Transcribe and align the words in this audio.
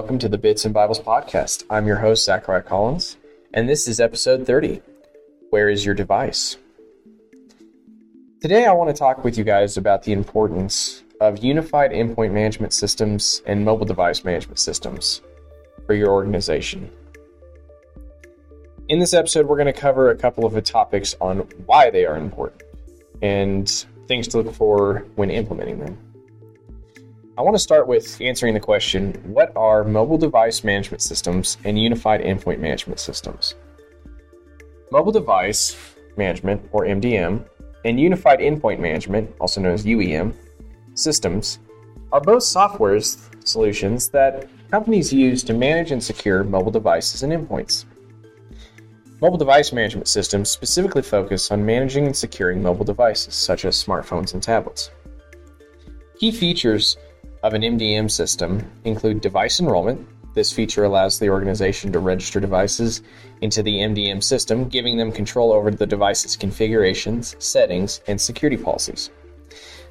welcome 0.00 0.18
to 0.18 0.30
the 0.30 0.38
Bits 0.38 0.64
and 0.64 0.72
Bibles 0.72 0.98
podcast. 0.98 1.62
I'm 1.68 1.86
your 1.86 1.96
host, 1.96 2.26
Zakeria 2.26 2.64
Collins, 2.64 3.18
and 3.52 3.68
this 3.68 3.86
is 3.86 4.00
episode 4.00 4.46
30 4.46 4.80
Where 5.50 5.68
is 5.68 5.84
Your 5.84 5.94
Device? 5.94 6.56
Today, 8.40 8.64
I 8.64 8.72
want 8.72 8.88
to 8.88 8.98
talk 8.98 9.22
with 9.22 9.36
you 9.36 9.44
guys 9.44 9.76
about 9.76 10.04
the 10.04 10.14
importance 10.14 11.02
of 11.20 11.44
unified 11.44 11.90
endpoint 11.90 12.32
management 12.32 12.72
systems 12.72 13.42
and 13.44 13.62
mobile 13.62 13.84
device 13.84 14.24
management 14.24 14.58
systems 14.58 15.20
for 15.84 15.92
your 15.92 16.08
organization. 16.08 16.90
In 18.88 19.00
this 19.00 19.12
episode, 19.12 19.48
we're 19.48 19.58
going 19.58 19.66
to 19.66 19.78
cover 19.78 20.10
a 20.10 20.16
couple 20.16 20.46
of 20.46 20.54
the 20.54 20.62
topics 20.62 21.14
on 21.20 21.40
why 21.66 21.90
they 21.90 22.06
are 22.06 22.16
important 22.16 22.62
and 23.20 23.68
things 24.08 24.28
to 24.28 24.40
look 24.40 24.54
for 24.54 25.04
when 25.16 25.28
implementing 25.28 25.78
them. 25.78 26.09
I 27.40 27.42
want 27.42 27.54
to 27.54 27.58
start 27.58 27.86
with 27.86 28.20
answering 28.20 28.52
the 28.52 28.60
question 28.60 29.14
what 29.24 29.50
are 29.56 29.82
mobile 29.82 30.18
device 30.18 30.62
management 30.62 31.00
systems 31.00 31.56
and 31.64 31.78
unified 31.78 32.20
endpoint 32.20 32.58
management 32.58 33.00
systems? 33.00 33.54
Mobile 34.92 35.10
device 35.10 35.74
management, 36.18 36.68
or 36.70 36.84
MDM, 36.84 37.42
and 37.86 37.98
unified 37.98 38.40
endpoint 38.40 38.78
management, 38.78 39.34
also 39.40 39.62
known 39.62 39.72
as 39.72 39.86
UEM, 39.86 40.34
systems 40.92 41.60
are 42.12 42.20
both 42.20 42.42
software 42.42 43.00
solutions 43.00 44.10
that 44.10 44.46
companies 44.70 45.10
use 45.10 45.42
to 45.44 45.54
manage 45.54 45.92
and 45.92 46.04
secure 46.04 46.44
mobile 46.44 46.70
devices 46.70 47.22
and 47.22 47.32
endpoints. 47.32 47.86
Mobile 49.22 49.38
device 49.38 49.72
management 49.72 50.08
systems 50.08 50.50
specifically 50.50 51.00
focus 51.00 51.50
on 51.50 51.64
managing 51.64 52.04
and 52.04 52.14
securing 52.14 52.62
mobile 52.62 52.84
devices, 52.84 53.34
such 53.34 53.64
as 53.64 53.82
smartphones 53.82 54.34
and 54.34 54.42
tablets. 54.42 54.90
Key 56.18 56.32
features 56.32 56.98
of 57.42 57.54
an 57.54 57.62
MDM 57.62 58.10
system 58.10 58.70
include 58.84 59.20
device 59.20 59.60
enrollment. 59.60 60.06
This 60.34 60.52
feature 60.52 60.84
allows 60.84 61.18
the 61.18 61.30
organization 61.30 61.90
to 61.92 61.98
register 61.98 62.38
devices 62.38 63.02
into 63.40 63.62
the 63.62 63.78
MDM 63.78 64.22
system, 64.22 64.68
giving 64.68 64.96
them 64.96 65.10
control 65.10 65.52
over 65.52 65.70
the 65.70 65.86
device's 65.86 66.36
configurations, 66.36 67.34
settings, 67.38 68.00
and 68.06 68.20
security 68.20 68.62
policies. 68.62 69.10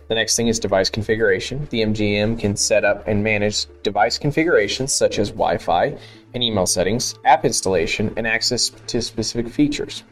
The 0.07 0.15
next 0.15 0.35
thing 0.35 0.47
is 0.47 0.59
device 0.59 0.89
configuration. 0.89 1.67
The 1.69 1.81
MDM 1.81 2.39
can 2.39 2.55
set 2.55 2.83
up 2.83 3.07
and 3.07 3.23
manage 3.23 3.67
device 3.83 4.17
configurations 4.17 4.93
such 4.93 5.19
as 5.19 5.29
Wi 5.29 5.57
Fi 5.57 5.97
and 6.33 6.43
email 6.43 6.65
settings, 6.65 7.15
app 7.25 7.45
installation, 7.45 8.13
and 8.17 8.25
access 8.25 8.69
to 8.87 9.01
specific 9.01 9.51
features. 9.51 10.03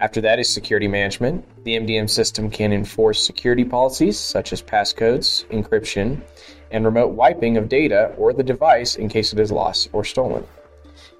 After 0.00 0.22
that 0.22 0.38
is 0.38 0.48
security 0.48 0.88
management. 0.88 1.44
The 1.64 1.76
MDM 1.76 2.08
system 2.08 2.48
can 2.48 2.72
enforce 2.72 3.22
security 3.22 3.64
policies 3.64 4.18
such 4.18 4.54
as 4.54 4.62
passcodes, 4.62 5.44
encryption, 5.48 6.22
and 6.70 6.86
remote 6.86 7.08
wiping 7.08 7.58
of 7.58 7.68
data 7.68 8.14
or 8.16 8.32
the 8.32 8.42
device 8.42 8.96
in 8.96 9.10
case 9.10 9.34
it 9.34 9.38
is 9.38 9.52
lost 9.52 9.90
or 9.92 10.02
stolen. 10.02 10.46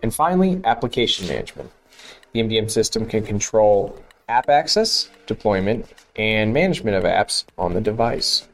And 0.02 0.14
finally, 0.14 0.62
application 0.64 1.28
management. 1.28 1.70
The 2.32 2.40
MDM 2.40 2.70
system 2.70 3.04
can 3.04 3.22
control 3.22 4.00
app 4.30 4.48
access, 4.48 5.10
deployment, 5.26 5.92
and 6.16 6.54
management 6.54 6.96
of 6.96 7.04
apps 7.04 7.44
on 7.58 7.74
the 7.74 7.82
device. 7.82 8.48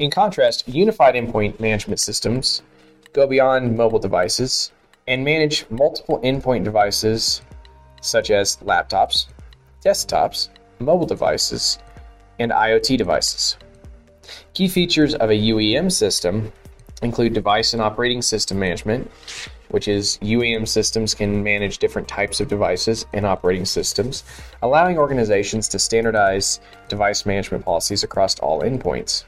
In 0.00 0.10
contrast, 0.10 0.66
unified 0.66 1.14
endpoint 1.14 1.60
management 1.60 2.00
systems 2.00 2.62
go 3.12 3.28
beyond 3.28 3.76
mobile 3.76 4.00
devices 4.00 4.72
and 5.06 5.24
manage 5.24 5.64
multiple 5.70 6.18
endpoint 6.24 6.64
devices 6.64 7.42
such 8.02 8.30
as 8.30 8.58
laptops, 8.58 9.26
desktops, 9.82 10.48
mobile 10.78 11.06
devices, 11.06 11.78
and 12.38 12.52
IoT 12.52 12.98
devices. 12.98 13.56
Key 14.52 14.68
features 14.68 15.14
of 15.14 15.30
a 15.30 15.34
UEM 15.34 15.90
system 15.90 16.52
include 17.02 17.32
device 17.32 17.72
and 17.72 17.82
operating 17.82 18.22
system 18.22 18.58
management, 18.58 19.10
which 19.70 19.88
is 19.88 20.18
UEM 20.18 20.68
systems 20.68 21.14
can 21.14 21.42
manage 21.42 21.78
different 21.78 22.06
types 22.06 22.40
of 22.40 22.48
devices 22.48 23.06
and 23.12 23.24
operating 23.24 23.64
systems, 23.64 24.22
allowing 24.62 24.98
organizations 24.98 25.68
to 25.68 25.78
standardize 25.78 26.60
device 26.88 27.24
management 27.24 27.64
policies 27.64 28.04
across 28.04 28.38
all 28.40 28.62
endpoints. 28.62 29.24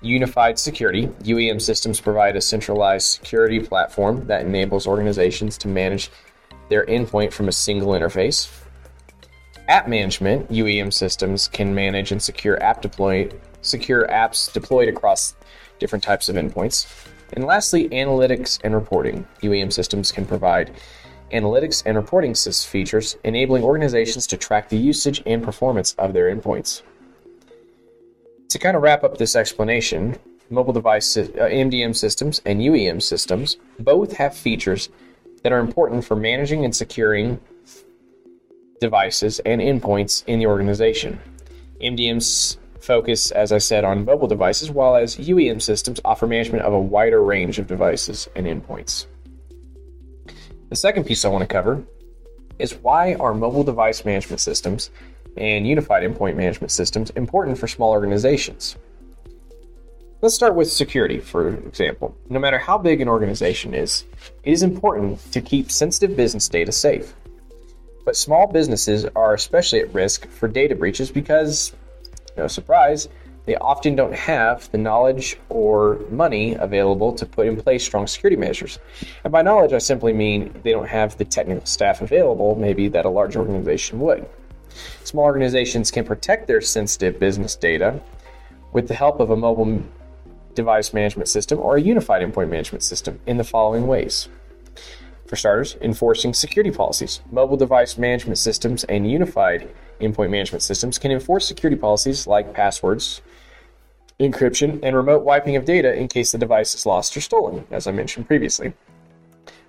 Unified 0.00 0.58
security. 0.58 1.06
UEM 1.22 1.60
systems 1.60 2.00
provide 2.00 2.36
a 2.36 2.40
centralized 2.40 3.06
security 3.06 3.60
platform 3.60 4.26
that 4.26 4.44
enables 4.44 4.86
organizations 4.86 5.58
to 5.58 5.68
manage 5.68 6.10
their 6.72 6.86
endpoint 6.86 7.34
from 7.34 7.48
a 7.48 7.52
single 7.52 7.88
interface. 7.88 8.50
App 9.68 9.88
management, 9.88 10.50
UEM 10.50 10.90
systems 10.90 11.46
can 11.46 11.74
manage 11.74 12.12
and 12.12 12.22
secure 12.22 12.60
app 12.62 12.80
deploy 12.80 13.28
secure 13.60 14.08
apps 14.08 14.50
deployed 14.50 14.88
across 14.88 15.34
different 15.78 16.02
types 16.02 16.30
of 16.30 16.36
endpoints. 16.36 17.08
And 17.34 17.44
lastly, 17.44 17.90
analytics 17.90 18.58
and 18.64 18.74
reporting. 18.74 19.26
UEM 19.42 19.70
systems 19.70 20.10
can 20.10 20.24
provide 20.24 20.72
analytics 21.30 21.82
and 21.84 21.94
reporting 21.96 22.34
features, 22.34 23.16
enabling 23.22 23.64
organizations 23.64 24.26
to 24.28 24.38
track 24.38 24.70
the 24.70 24.78
usage 24.78 25.22
and 25.26 25.42
performance 25.42 25.94
of 25.98 26.14
their 26.14 26.34
endpoints. 26.34 26.80
To 28.48 28.58
kind 28.58 28.76
of 28.76 28.82
wrap 28.82 29.04
up 29.04 29.18
this 29.18 29.36
explanation, 29.36 30.16
mobile 30.48 30.72
device 30.72 31.18
uh, 31.18 31.24
MDM 31.66 31.94
systems 31.94 32.40
and 32.46 32.60
UEM 32.60 33.02
systems 33.02 33.58
both 33.78 34.14
have 34.14 34.34
features 34.34 34.88
that 35.42 35.52
are 35.52 35.58
important 35.58 36.04
for 36.04 36.16
managing 36.16 36.64
and 36.64 36.74
securing 36.74 37.40
devices 38.80 39.40
and 39.40 39.60
endpoints 39.60 40.24
in 40.26 40.38
the 40.38 40.46
organization. 40.46 41.20
MDMs 41.80 42.56
focus, 42.80 43.30
as 43.30 43.52
I 43.52 43.58
said, 43.58 43.84
on 43.84 44.04
mobile 44.04 44.28
devices, 44.28 44.70
while 44.70 44.96
as 44.96 45.16
UEM 45.16 45.62
systems 45.62 46.00
offer 46.04 46.26
management 46.26 46.64
of 46.64 46.72
a 46.72 46.80
wider 46.80 47.22
range 47.22 47.58
of 47.58 47.66
devices 47.66 48.28
and 48.34 48.46
endpoints. 48.46 49.06
The 50.68 50.76
second 50.76 51.04
piece 51.04 51.24
I 51.24 51.28
want 51.28 51.42
to 51.42 51.46
cover 51.46 51.82
is 52.58 52.74
why 52.74 53.14
are 53.14 53.34
mobile 53.34 53.64
device 53.64 54.04
management 54.04 54.40
systems 54.40 54.90
and 55.36 55.66
unified 55.66 56.02
endpoint 56.02 56.36
management 56.36 56.70
systems 56.70 57.10
important 57.10 57.58
for 57.58 57.68
small 57.68 57.90
organizations? 57.90 58.76
Let's 60.22 60.36
start 60.36 60.54
with 60.54 60.70
security, 60.70 61.18
for 61.18 61.48
example. 61.48 62.16
No 62.28 62.38
matter 62.38 62.56
how 62.56 62.78
big 62.78 63.00
an 63.00 63.08
organization 63.08 63.74
is, 63.74 64.04
it 64.44 64.52
is 64.52 64.62
important 64.62 65.18
to 65.32 65.40
keep 65.40 65.68
sensitive 65.68 66.16
business 66.16 66.48
data 66.48 66.70
safe. 66.70 67.12
But 68.04 68.14
small 68.14 68.46
businesses 68.46 69.04
are 69.16 69.34
especially 69.34 69.80
at 69.80 69.92
risk 69.92 70.28
for 70.28 70.46
data 70.46 70.76
breaches 70.76 71.10
because, 71.10 71.72
no 72.36 72.46
surprise, 72.46 73.08
they 73.46 73.56
often 73.56 73.96
don't 73.96 74.14
have 74.14 74.70
the 74.70 74.78
knowledge 74.78 75.40
or 75.48 75.98
money 76.08 76.54
available 76.54 77.12
to 77.14 77.26
put 77.26 77.48
in 77.48 77.60
place 77.60 77.84
strong 77.84 78.06
security 78.06 78.36
measures. 78.36 78.78
And 79.24 79.32
by 79.32 79.42
knowledge, 79.42 79.72
I 79.72 79.78
simply 79.78 80.12
mean 80.12 80.54
they 80.62 80.70
don't 80.70 80.88
have 80.88 81.18
the 81.18 81.24
technical 81.24 81.66
staff 81.66 82.00
available, 82.00 82.54
maybe 82.54 82.86
that 82.90 83.06
a 83.06 83.10
large 83.10 83.34
organization 83.34 83.98
would. 83.98 84.24
Small 85.02 85.24
organizations 85.24 85.90
can 85.90 86.04
protect 86.04 86.46
their 86.46 86.60
sensitive 86.60 87.18
business 87.18 87.56
data 87.56 88.00
with 88.72 88.86
the 88.86 88.94
help 88.94 89.18
of 89.18 89.30
a 89.30 89.36
mobile 89.36 89.82
device 90.54 90.92
management 90.92 91.28
system 91.28 91.58
or 91.58 91.76
a 91.76 91.80
unified 91.80 92.22
endpoint 92.22 92.48
management 92.48 92.82
system 92.82 93.20
in 93.26 93.36
the 93.36 93.44
following 93.44 93.86
ways. 93.86 94.28
For 95.26 95.36
starters, 95.36 95.76
enforcing 95.80 96.34
security 96.34 96.70
policies. 96.70 97.20
Mobile 97.30 97.56
device 97.56 97.96
management 97.96 98.38
systems 98.38 98.84
and 98.84 99.10
unified 99.10 99.68
endpoint 100.00 100.30
management 100.30 100.62
systems 100.62 100.98
can 100.98 101.10
enforce 101.10 101.46
security 101.46 101.80
policies 101.80 102.26
like 102.26 102.52
passwords, 102.52 103.22
encryption, 104.20 104.78
and 104.82 104.94
remote 104.94 105.24
wiping 105.24 105.56
of 105.56 105.64
data 105.64 105.94
in 105.94 106.08
case 106.08 106.32
the 106.32 106.38
device 106.38 106.74
is 106.74 106.86
lost 106.86 107.16
or 107.16 107.20
stolen, 107.20 107.66
as 107.70 107.86
I 107.86 107.92
mentioned 107.92 108.26
previously. 108.26 108.74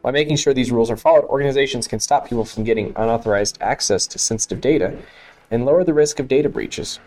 By 0.02 0.12
making 0.12 0.36
sure 0.36 0.54
these 0.54 0.72
rules 0.72 0.92
are 0.92 0.98
followed, 0.98 1.24
organizations 1.26 1.88
can 1.88 2.02
stop 2.02 2.28
people 2.28 2.44
from 2.44 2.66
getting 2.66 2.94
unauthorized 2.98 3.58
access 3.62 4.06
to 4.08 4.20
sensitive 4.20 4.60
data 4.60 4.98
and 5.50 5.66
lower 5.66 5.86
the 5.86 5.94
risk 5.94 6.20
of 6.20 6.28
data 6.28 6.50
breaches. 6.50 7.00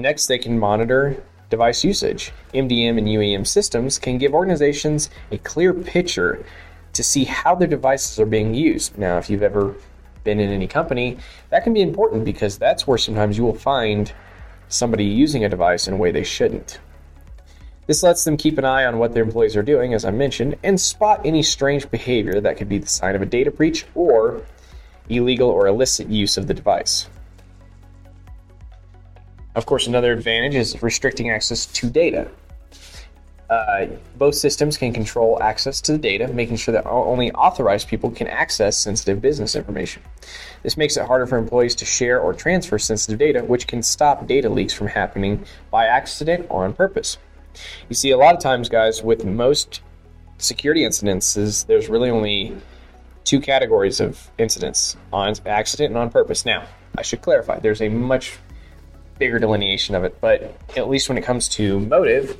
Next, 0.00 0.26
they 0.26 0.38
can 0.38 0.58
monitor 0.58 1.22
device 1.50 1.84
usage. 1.84 2.32
MDM 2.54 2.98
and 2.98 3.06
UEM 3.06 3.46
systems 3.46 3.98
can 3.98 4.18
give 4.18 4.34
organizations 4.34 5.10
a 5.30 5.38
clear 5.38 5.72
picture 5.72 6.44
to 6.92 7.02
see 7.02 7.24
how 7.24 7.54
their 7.54 7.68
devices 7.68 8.18
are 8.18 8.26
being 8.26 8.54
used. 8.54 8.98
Now, 8.98 9.18
if 9.18 9.30
you've 9.30 9.42
ever 9.42 9.74
been 10.24 10.40
in 10.40 10.50
any 10.50 10.66
company, 10.66 11.18
that 11.50 11.64
can 11.64 11.72
be 11.72 11.80
important 11.80 12.24
because 12.24 12.58
that's 12.58 12.86
where 12.86 12.98
sometimes 12.98 13.38
you 13.38 13.44
will 13.44 13.54
find 13.54 14.12
somebody 14.68 15.04
using 15.04 15.44
a 15.44 15.48
device 15.48 15.88
in 15.88 15.94
a 15.94 15.96
way 15.96 16.10
they 16.10 16.24
shouldn't. 16.24 16.80
This 17.86 18.02
lets 18.02 18.24
them 18.24 18.36
keep 18.36 18.58
an 18.58 18.66
eye 18.66 18.84
on 18.84 18.98
what 18.98 19.14
their 19.14 19.22
employees 19.22 19.56
are 19.56 19.62
doing, 19.62 19.94
as 19.94 20.04
I 20.04 20.10
mentioned, 20.10 20.56
and 20.62 20.78
spot 20.78 21.22
any 21.24 21.42
strange 21.42 21.90
behavior 21.90 22.38
that 22.40 22.58
could 22.58 22.68
be 22.68 22.76
the 22.76 22.86
sign 22.86 23.16
of 23.16 23.22
a 23.22 23.26
data 23.26 23.50
breach 23.50 23.86
or 23.94 24.42
illegal 25.08 25.48
or 25.48 25.66
illicit 25.66 26.08
use 26.08 26.36
of 26.36 26.46
the 26.46 26.52
device. 26.54 27.08
Of 29.58 29.66
course, 29.66 29.88
another 29.88 30.12
advantage 30.12 30.54
is 30.54 30.80
restricting 30.84 31.30
access 31.30 31.66
to 31.66 31.90
data. 31.90 32.28
Uh, 33.50 33.86
both 34.16 34.36
systems 34.36 34.76
can 34.76 34.92
control 34.92 35.42
access 35.42 35.80
to 35.80 35.90
the 35.90 35.98
data, 35.98 36.28
making 36.28 36.58
sure 36.58 36.72
that 36.72 36.86
only 36.86 37.32
authorized 37.32 37.88
people 37.88 38.08
can 38.08 38.28
access 38.28 38.78
sensitive 38.78 39.20
business 39.20 39.56
information. 39.56 40.00
This 40.62 40.76
makes 40.76 40.96
it 40.96 41.04
harder 41.06 41.26
for 41.26 41.38
employees 41.38 41.74
to 41.74 41.84
share 41.84 42.20
or 42.20 42.34
transfer 42.34 42.78
sensitive 42.78 43.18
data, 43.18 43.42
which 43.42 43.66
can 43.66 43.82
stop 43.82 44.28
data 44.28 44.48
leaks 44.48 44.72
from 44.72 44.86
happening 44.86 45.44
by 45.72 45.86
accident 45.86 46.46
or 46.50 46.64
on 46.64 46.72
purpose. 46.72 47.18
You 47.88 47.96
see, 47.96 48.12
a 48.12 48.16
lot 48.16 48.36
of 48.36 48.40
times, 48.40 48.68
guys, 48.68 49.02
with 49.02 49.24
most 49.24 49.80
security 50.36 50.82
incidences, 50.82 51.66
there's 51.66 51.88
really 51.88 52.10
only 52.10 52.56
two 53.24 53.40
categories 53.40 53.98
of 53.98 54.30
incidents 54.38 54.96
on 55.12 55.34
accident 55.46 55.90
and 55.90 55.98
on 55.98 56.10
purpose. 56.10 56.46
Now, 56.46 56.64
I 56.96 57.02
should 57.02 57.22
clarify, 57.22 57.58
there's 57.58 57.82
a 57.82 57.88
much 57.88 58.38
bigger 59.18 59.38
delineation 59.38 59.94
of 59.94 60.04
it, 60.04 60.20
but 60.20 60.54
at 60.76 60.88
least 60.88 61.08
when 61.08 61.18
it 61.18 61.22
comes 61.22 61.48
to 61.50 61.80
motive, 61.80 62.38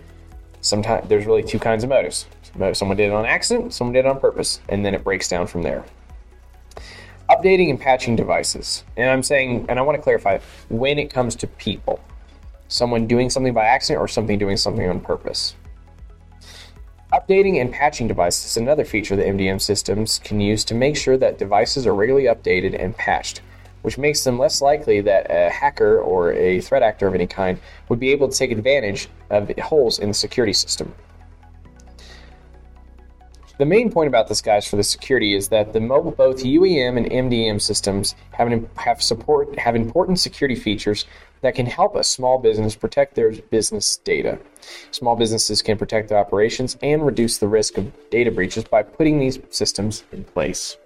sometimes 0.61 1.09
there's 1.09 1.27
really 1.27 1.43
two 1.43 1.59
kinds 1.59 1.85
of 1.85 1.91
motives. 1.91 2.27
Someone 2.73 2.97
did 2.97 3.11
it 3.11 3.13
on 3.13 3.27
accident, 3.27 3.75
someone 3.75 3.93
did 3.93 4.01
it 4.01 4.07
on 4.07 4.19
purpose, 4.21 4.61
and 4.69 4.85
then 4.85 4.95
it 4.95 5.05
breaks 5.05 5.29
down 5.29 5.47
from 5.47 5.63
there. 5.63 5.85
Updating 7.31 7.71
and 7.71 7.79
patching 7.79 8.17
devices. 8.17 8.85
And 8.97 9.11
I'm 9.11 9.23
saying, 9.23 9.67
and 9.69 9.79
I 9.79 9.83
want 9.83 9.97
to 9.97 10.03
clarify, 10.03 10.39
when 10.71 10.99
it 10.99 11.13
comes 11.13 11.37
to 11.37 11.47
people, 11.47 12.01
someone 12.69 13.07
doing 13.07 13.31
something 13.31 13.53
by 13.53 13.67
accident 13.67 14.01
or 14.01 14.09
something 14.09 14.39
doing 14.39 14.57
something 14.57 14.89
on 14.89 15.01
purpose. 15.01 15.55
Updating 17.13 17.61
and 17.61 17.73
patching 17.73 18.09
devices 18.09 18.51
is 18.51 18.57
another 18.57 18.85
feature 18.85 19.17
that 19.17 19.27
MDM 19.27 19.61
systems 19.61 20.19
can 20.19 20.41
use 20.41 20.65
to 20.65 20.75
make 20.75 20.97
sure 20.97 21.17
that 21.17 21.39
devices 21.39 21.87
are 21.87 21.95
regularly 21.95 22.27
updated 22.27 22.79
and 22.79 22.97
patched, 22.97 23.41
which 23.89 23.97
makes 23.97 24.23
them 24.23 24.39
less 24.39 24.61
likely 24.61 25.01
that 25.01 25.27
a 25.31 25.49
hacker 25.49 25.99
or 25.99 26.35
a 26.35 26.61
threat 26.61 26.83
actor 26.83 27.09
of 27.09 27.15
any 27.15 27.27
kind 27.27 27.59
would 27.89 27.99
be 27.99 28.13
able 28.13 28.29
to 28.29 28.37
take 28.37 28.51
advantage 28.51 29.09
of 29.31 29.51
holes 29.61 29.99
in 29.99 30.09
the 30.09 30.15
security 30.15 30.53
system. 30.53 30.95
The 33.57 33.65
main 33.65 33.91
point 33.91 34.09
about 34.09 34.29
this, 34.29 34.43
guys, 34.43 34.69
for 34.69 34.77
the 34.77 34.83
security 34.83 35.35
is 35.35 35.49
that 35.49 35.73
the 35.73 35.81
mobile, 35.81 36.11
both 36.11 36.45
UEM 36.45 36.99
and 36.99 37.07
MDM 37.31 37.63
systems 37.63 38.15
have, 38.33 38.49
an, 38.49 38.69
have 38.77 39.03
support 39.03 39.59
have 39.59 39.75
important 39.75 40.21
security 40.21 40.55
features 40.55 41.07
that 41.41 41.55
can 41.55 41.65
help 41.65 41.97
a 41.97 42.05
small 42.05 42.37
business 42.37 42.77
protect 42.77 43.15
their 43.15 43.33
business 43.33 43.97
data. 43.97 44.39
Small 44.91 45.17
businesses 45.17 45.63
can 45.63 45.79
protect 45.79 46.11
their 46.11 46.19
operations 46.19 46.77
and 46.83 47.07
reduce 47.07 47.39
the 47.39 47.49
risk 47.49 47.79
of 47.79 47.91
data 48.11 48.31
breaches 48.31 48.65
by 48.65 48.83
putting 48.83 49.19
these 49.19 49.39
systems 49.49 50.05
in 50.13 50.25
place. 50.25 50.77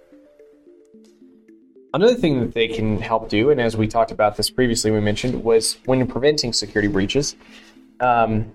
Another 1.95 2.15
thing 2.15 2.39
that 2.39 2.53
they 2.53 2.67
can 2.67 2.97
help 2.99 3.29
do, 3.29 3.51
and 3.51 3.61
as 3.61 3.77
we 3.77 3.87
talked 3.87 4.11
about 4.11 4.35
this 4.35 4.49
previously, 4.49 4.89
we 4.89 4.99
mentioned, 4.99 5.43
was 5.43 5.77
when 5.85 6.05
preventing 6.07 6.51
security 6.51 6.87
breaches. 6.87 7.35
Um, 7.99 8.51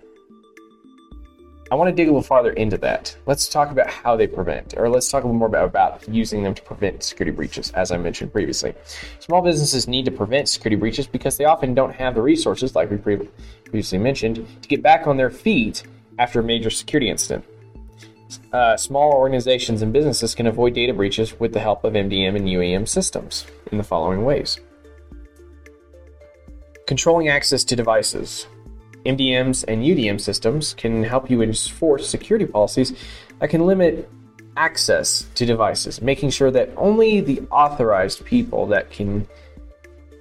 I 1.71 1.77
want 1.77 1.89
to 1.89 1.95
dig 1.95 2.09
a 2.09 2.11
little 2.11 2.23
farther 2.23 2.51
into 2.51 2.77
that. 2.79 3.17
Let's 3.27 3.49
talk 3.49 3.71
about 3.71 3.89
how 3.89 4.17
they 4.17 4.27
prevent, 4.27 4.75
or 4.77 4.89
let's 4.89 5.09
talk 5.09 5.23
a 5.23 5.27
little 5.27 5.39
more 5.39 5.47
about, 5.47 5.67
about 5.67 6.09
using 6.09 6.43
them 6.43 6.53
to 6.53 6.63
prevent 6.63 7.05
security 7.05 7.31
breaches, 7.31 7.71
as 7.73 7.93
I 7.93 7.97
mentioned 7.99 8.33
previously. 8.33 8.75
Small 9.21 9.41
businesses 9.41 9.87
need 9.87 10.07
to 10.07 10.11
prevent 10.11 10.49
security 10.49 10.77
breaches 10.77 11.07
because 11.07 11.37
they 11.37 11.45
often 11.45 11.75
don't 11.75 11.93
have 11.93 12.17
the 12.17 12.23
resources, 12.23 12.75
like 12.75 12.91
we 12.91 12.97
previously 12.97 13.99
mentioned, 13.99 14.45
to 14.63 14.69
get 14.69 14.83
back 14.83 15.07
on 15.07 15.17
their 15.17 15.31
feet 15.31 15.85
after 16.19 16.41
a 16.41 16.43
major 16.43 16.71
security 16.71 17.09
incident. 17.09 17.45
Uh, 18.53 18.77
small 18.77 19.13
organizations 19.13 19.83
and 19.83 19.93
businesses 19.93 20.35
can 20.35 20.47
avoid 20.47 20.75
data 20.75 20.93
breaches 20.93 21.39
with 21.41 21.53
the 21.53 21.61
help 21.61 21.85
of 21.85 21.95
MDM 21.95 22.37
and 22.37 22.47
UEM 22.47 22.87
systems 22.87 23.47
in 23.73 23.79
the 23.79 23.85
following 23.85 24.25
ways 24.25 24.61
controlling 26.89 27.29
access 27.29 27.63
to 27.65 27.77
devices. 27.77 28.47
MDMs 29.05 29.63
and 29.69 29.85
UEM 29.85 30.19
systems 30.19 30.75
can 30.75 31.05
help 31.05 31.31
you 31.31 31.43
enforce 31.43 32.09
security 32.09 32.47
policies 32.47 32.95
that 33.39 33.51
can 33.51 33.67
limit 33.67 34.11
access 34.57 35.27
to 35.35 35.47
devices, 35.47 36.01
making 36.01 36.31
sure 36.31 36.51
that 36.51 36.71
only 36.77 37.21
the 37.21 37.41
authorized 37.51 38.25
people 38.25 38.67
that 38.67 38.91
can 38.91 39.29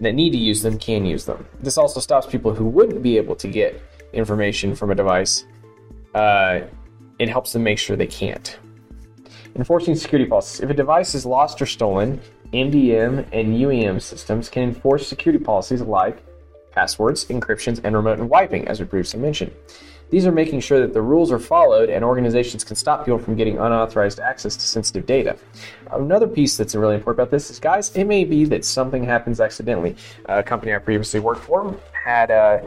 that 0.02 0.14
need 0.14 0.30
to 0.30 0.38
use 0.38 0.62
them 0.62 0.78
can 0.78 1.06
use 1.06 1.26
them. 1.26 1.48
This 1.60 1.78
also 1.78 2.00
stops 2.00 2.28
people 2.28 2.54
who 2.54 2.66
wouldn't 2.66 3.02
be 3.02 3.18
able 3.18 3.36
to 3.38 3.48
get 3.48 3.82
information 4.14 4.76
from 4.76 4.92
a 4.92 4.96
device. 4.96 5.46
Uh, 6.14 6.62
it 7.20 7.30
helps 7.30 7.54
them 7.54 7.64
make 7.64 7.80
sure 7.80 7.96
they 7.96 8.08
can't. 8.08 8.60
Enforcing 9.56 9.96
security 9.96 10.30
policies. 10.30 10.62
If 10.62 10.70
a 10.70 10.74
device 10.74 11.16
is 11.16 11.26
lost 11.26 11.62
or 11.62 11.66
stolen, 11.66 12.22
MDM 12.54 13.28
and 13.32 13.56
UEM 13.56 14.02
systems 14.02 14.50
can 14.50 14.64
enforce 14.64 15.08
security 15.08 15.44
policies 15.44 15.82
like 15.82 16.24
passwords, 16.72 17.26
encryptions, 17.26 17.82
and 17.84 17.96
remote 17.96 18.20
and 18.20 18.30
wiping, 18.30 18.68
as 18.68 18.80
we 18.80 18.86
previously 18.86 19.20
mentioned. 19.20 19.52
These 20.10 20.26
are 20.26 20.32
making 20.32 20.62
sure 20.62 20.80
that 20.80 20.94
the 20.94 21.02
rules 21.02 21.32
are 21.34 21.40
followed 21.40 21.90
and 21.90 22.06
organizations 22.06 22.64
can 22.64 22.78
stop 22.78 23.04
people 23.04 23.20
from 23.20 23.36
getting 23.36 23.58
unauthorized 23.58 24.20
access 24.20 24.56
to 24.56 24.62
sensitive 24.62 25.06
data. 25.06 25.36
Another 25.92 26.28
piece 26.28 26.56
that's 26.56 26.76
really 26.76 26.96
important 26.96 27.20
about 27.20 27.32
this 27.32 27.50
is, 27.50 27.60
guys, 27.60 27.94
it 27.94 28.06
may 28.06 28.24
be 28.24 28.46
that 28.46 28.64
something 28.64 29.04
happens 29.04 29.42
accidentally. 29.42 29.98
A 30.26 30.42
company 30.42 30.74
I 30.74 30.78
previously 30.78 31.20
worked 31.20 31.44
for 31.44 31.76
had 31.92 32.32
uh, 32.32 32.60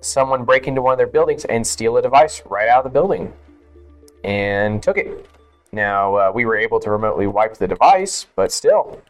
someone 0.00 0.44
break 0.44 0.66
into 0.66 0.82
one 0.82 0.92
of 0.92 0.98
their 0.98 1.06
buildings 1.06 1.44
and 1.46 1.66
steal 1.66 1.96
a 1.96 2.02
device 2.02 2.42
right 2.46 2.68
out 2.68 2.78
of 2.78 2.84
the 2.84 2.90
building 2.90 3.32
and 4.24 4.82
took 4.82 4.96
it. 4.96 5.26
Now, 5.72 6.14
uh, 6.16 6.32
we 6.34 6.44
were 6.44 6.56
able 6.56 6.80
to 6.80 6.90
remotely 6.90 7.26
wipe 7.26 7.54
the 7.54 7.68
device, 7.68 8.26
but 8.36 8.52
still, 8.52 9.02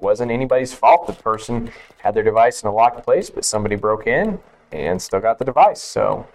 wasn't 0.00 0.30
anybody's 0.30 0.72
fault. 0.72 1.06
The 1.06 1.12
person 1.12 1.70
had 1.98 2.14
their 2.14 2.22
device 2.22 2.62
in 2.62 2.68
a 2.68 2.72
locked 2.72 3.04
place, 3.04 3.30
but 3.30 3.44
somebody 3.44 3.76
broke 3.76 4.06
in 4.06 4.38
and 4.72 5.00
still 5.00 5.20
got 5.20 5.38
the 5.38 5.44
device. 5.44 5.82
So 5.82 6.26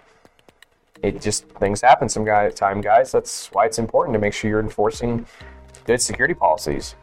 it 1.02 1.20
just 1.20 1.48
things 1.48 1.80
happen 1.80 2.08
some 2.08 2.24
guy, 2.24 2.50
time, 2.50 2.80
guys. 2.80 3.12
That's 3.12 3.48
why 3.48 3.66
it's 3.66 3.78
important 3.78 4.14
to 4.14 4.18
make 4.18 4.32
sure 4.32 4.50
you're 4.50 4.60
enforcing 4.60 5.26
good 5.84 6.00
security 6.00 6.34
policies. 6.34 6.94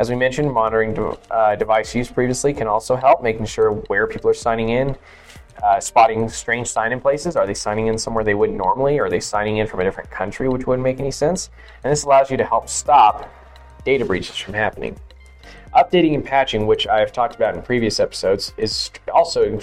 As 0.00 0.08
we 0.08 0.16
mentioned, 0.16 0.50
monitoring 0.52 0.96
uh, 1.30 1.54
device 1.56 1.94
use 1.94 2.10
previously 2.10 2.54
can 2.54 2.66
also 2.66 2.96
help, 2.96 3.22
making 3.22 3.46
sure 3.46 3.72
where 3.88 4.06
people 4.06 4.30
are 4.30 4.34
signing 4.34 4.70
in, 4.70 4.96
uh, 5.62 5.80
spotting 5.80 6.28
strange 6.28 6.68
sign 6.68 6.92
in 6.92 7.00
places. 7.00 7.36
Are 7.36 7.46
they 7.46 7.54
signing 7.54 7.86
in 7.88 7.98
somewhere 7.98 8.24
they 8.24 8.34
wouldn't 8.34 8.58
normally? 8.58 8.98
Are 8.98 9.10
they 9.10 9.20
signing 9.20 9.58
in 9.58 9.66
from 9.66 9.80
a 9.80 9.84
different 9.84 10.10
country, 10.10 10.48
which 10.48 10.66
wouldn't 10.66 10.84
make 10.84 11.00
any 11.00 11.10
sense? 11.10 11.50
And 11.84 11.92
this 11.92 12.04
allows 12.04 12.30
you 12.30 12.36
to 12.36 12.44
help 12.44 12.68
stop 12.68 13.30
data 13.84 14.04
breaches 14.04 14.36
from 14.36 14.54
happening. 14.54 14.98
Updating 15.74 16.14
and 16.14 16.24
patching, 16.24 16.66
which 16.66 16.86
I've 16.86 17.12
talked 17.12 17.36
about 17.36 17.54
in 17.54 17.62
previous 17.62 18.00
episodes, 18.00 18.52
is 18.56 18.90
also 19.12 19.60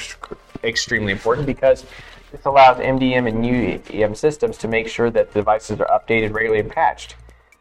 extremely 0.64 1.12
important 1.12 1.48
because 1.48 1.86
this 2.32 2.46
allows 2.46 2.78
MDM 2.78 3.28
and 3.28 3.44
UEM 3.44 4.16
systems 4.16 4.58
to 4.58 4.68
make 4.68 4.88
sure 4.88 5.10
that 5.10 5.32
the 5.32 5.40
devices 5.40 5.80
are 5.80 5.88
updated 5.88 6.34
regularly 6.34 6.60
and 6.60 6.70
patched, 6.70 7.16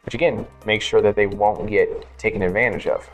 which 0.04 0.14
again 0.14 0.46
makes 0.66 0.84
sure 0.84 1.00
that 1.00 1.16
they 1.16 1.26
won't 1.26 1.68
get 1.68 2.06
taken 2.18 2.42
advantage 2.42 2.86
of. 2.86 3.08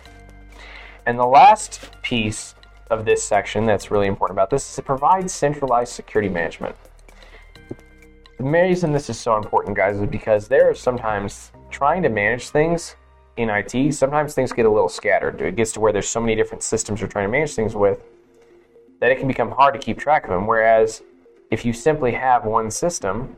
And 1.06 1.18
the 1.18 1.26
last 1.26 1.90
piece 2.02 2.54
of 2.90 3.04
this 3.04 3.22
section 3.22 3.66
that's 3.66 3.90
really 3.90 4.06
important 4.06 4.36
about 4.36 4.50
this 4.50 4.70
is 4.72 4.78
it 4.78 4.84
provides 4.84 5.32
centralized 5.32 5.92
security 5.92 6.28
management. 6.28 6.74
The 8.38 8.44
reason 8.44 8.92
this 8.92 9.10
is 9.10 9.18
so 9.18 9.36
important, 9.36 9.76
guys, 9.76 10.00
is 10.00 10.08
because 10.08 10.48
there 10.48 10.70
are 10.70 10.74
sometimes 10.74 11.52
trying 11.70 12.02
to 12.02 12.08
manage 12.08 12.48
things 12.48 12.96
in 13.36 13.48
IT, 13.48 13.94
sometimes 13.94 14.34
things 14.34 14.52
get 14.52 14.66
a 14.66 14.70
little 14.70 14.88
scattered. 14.88 15.40
It 15.40 15.56
gets 15.56 15.72
to 15.72 15.80
where 15.80 15.92
there's 15.92 16.08
so 16.08 16.20
many 16.20 16.34
different 16.34 16.62
systems 16.62 17.00
you're 17.00 17.08
trying 17.08 17.26
to 17.26 17.30
manage 17.30 17.54
things 17.54 17.74
with 17.74 18.04
that 19.00 19.10
it 19.10 19.18
can 19.18 19.28
become 19.28 19.50
hard 19.50 19.74
to 19.74 19.80
keep 19.80 19.98
track 19.98 20.24
of 20.24 20.30
them. 20.30 20.46
Whereas 20.46 21.02
if 21.50 21.64
you 21.64 21.72
simply 21.72 22.12
have 22.12 22.44
one 22.44 22.70
system, 22.70 23.34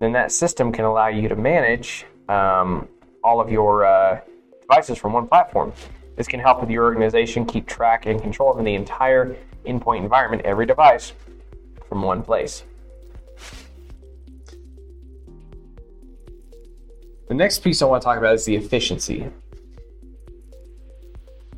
then 0.00 0.12
that 0.12 0.32
system 0.32 0.72
can 0.72 0.84
allow 0.84 1.08
you 1.08 1.28
to 1.28 1.36
manage 1.36 2.06
um, 2.28 2.88
all 3.22 3.40
of 3.40 3.50
your 3.50 3.84
uh, 3.84 4.20
devices 4.60 4.98
from 4.98 5.12
one 5.12 5.28
platform. 5.28 5.72
This 6.16 6.28
can 6.28 6.40
help 6.40 6.60
with 6.60 6.70
your 6.70 6.84
organization 6.84 7.46
keep 7.46 7.66
track 7.66 8.06
and 8.06 8.20
control 8.20 8.52
of 8.52 8.64
the 8.64 8.74
entire 8.74 9.36
endpoint 9.66 9.98
environment, 9.98 10.42
every 10.44 10.66
device, 10.66 11.12
from 11.88 12.02
one 12.02 12.22
place. 12.22 12.64
The 17.28 17.34
next 17.34 17.60
piece 17.60 17.80
I 17.80 17.86
want 17.86 18.02
to 18.02 18.04
talk 18.04 18.18
about 18.18 18.34
is 18.34 18.44
the 18.44 18.56
efficiency. 18.56 19.26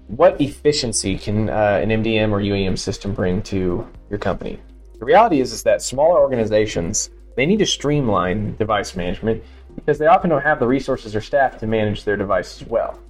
What 0.06 0.40
efficiency 0.40 1.18
can 1.18 1.49
uh, 1.49 1.80
an 1.82 1.88
MDM 1.88 2.30
or 2.30 2.40
UEM 2.40 2.78
system 2.78 3.12
bring 3.12 3.42
to 3.42 3.88
your 4.08 4.18
company? 4.18 4.61
The 5.00 5.04
reality 5.04 5.40
is, 5.40 5.52
is 5.52 5.64
that 5.64 5.82
smaller 5.82 6.20
organizations 6.20 7.11
they 7.37 7.46
need 7.46 7.58
to 7.58 7.66
streamline 7.66 8.54
device 8.56 8.94
management 8.94 9.42
because 9.75 9.99
they 9.99 10.06
often 10.06 10.30
don't 10.30 10.42
have 10.42 10.61
the 10.61 10.66
resources 10.66 11.16
or 11.16 11.20
staff 11.20 11.58
to 11.58 11.66
manage 11.66 12.04
their 12.04 12.16
devices 12.16 12.64
well. 12.68 13.00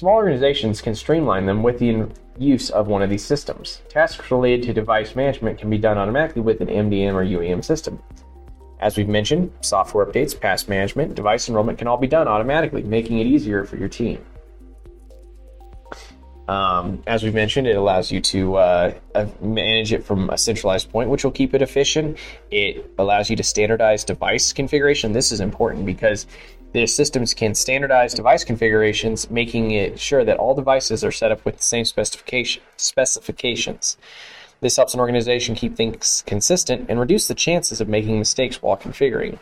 Small 0.00 0.14
organizations 0.14 0.80
can 0.80 0.94
streamline 0.94 1.44
them 1.44 1.62
with 1.62 1.78
the 1.78 2.08
use 2.38 2.70
of 2.70 2.86
one 2.86 3.02
of 3.02 3.10
these 3.10 3.22
systems. 3.22 3.82
Tasks 3.90 4.30
related 4.30 4.64
to 4.64 4.72
device 4.72 5.14
management 5.14 5.58
can 5.58 5.68
be 5.68 5.76
done 5.76 5.98
automatically 5.98 6.40
with 6.40 6.62
an 6.62 6.68
MDM 6.68 7.12
or 7.12 7.22
UEM 7.22 7.62
system. 7.62 8.02
As 8.78 8.96
we've 8.96 9.10
mentioned, 9.10 9.52
software 9.60 10.06
updates, 10.06 10.40
pass 10.40 10.68
management, 10.68 11.14
device 11.16 11.50
enrollment 11.50 11.76
can 11.76 11.86
all 11.86 11.98
be 11.98 12.06
done 12.06 12.28
automatically, 12.28 12.82
making 12.82 13.18
it 13.18 13.26
easier 13.26 13.66
for 13.66 13.76
your 13.76 13.90
team. 13.90 14.24
Um, 16.48 17.02
as 17.06 17.22
we've 17.22 17.34
mentioned, 17.34 17.66
it 17.66 17.76
allows 17.76 18.10
you 18.10 18.22
to 18.22 18.56
uh, 18.56 18.94
uh, 19.14 19.26
manage 19.42 19.92
it 19.92 20.02
from 20.02 20.30
a 20.30 20.38
centralized 20.38 20.90
point, 20.90 21.10
which 21.10 21.24
will 21.24 21.30
keep 21.30 21.52
it 21.52 21.60
efficient. 21.60 22.16
It 22.50 22.90
allows 22.98 23.28
you 23.28 23.36
to 23.36 23.42
standardize 23.42 24.02
device 24.04 24.54
configuration. 24.54 25.12
This 25.12 25.30
is 25.30 25.40
important 25.40 25.84
because 25.84 26.26
The 26.72 26.86
systems 26.86 27.34
can 27.34 27.54
standardize 27.56 28.14
device 28.14 28.44
configurations, 28.44 29.28
making 29.28 29.72
it 29.72 29.98
sure 29.98 30.24
that 30.24 30.36
all 30.36 30.54
devices 30.54 31.02
are 31.02 31.10
set 31.10 31.32
up 31.32 31.44
with 31.44 31.56
the 31.56 31.62
same 31.62 31.84
specification, 31.84 32.62
specifications. 32.76 33.96
This 34.60 34.76
helps 34.76 34.94
an 34.94 35.00
organization 35.00 35.56
keep 35.56 35.74
things 35.74 36.22
consistent 36.26 36.86
and 36.88 37.00
reduce 37.00 37.26
the 37.26 37.34
chances 37.34 37.80
of 37.80 37.88
making 37.88 38.18
mistakes 38.18 38.62
while 38.62 38.76
configuring. 38.76 39.38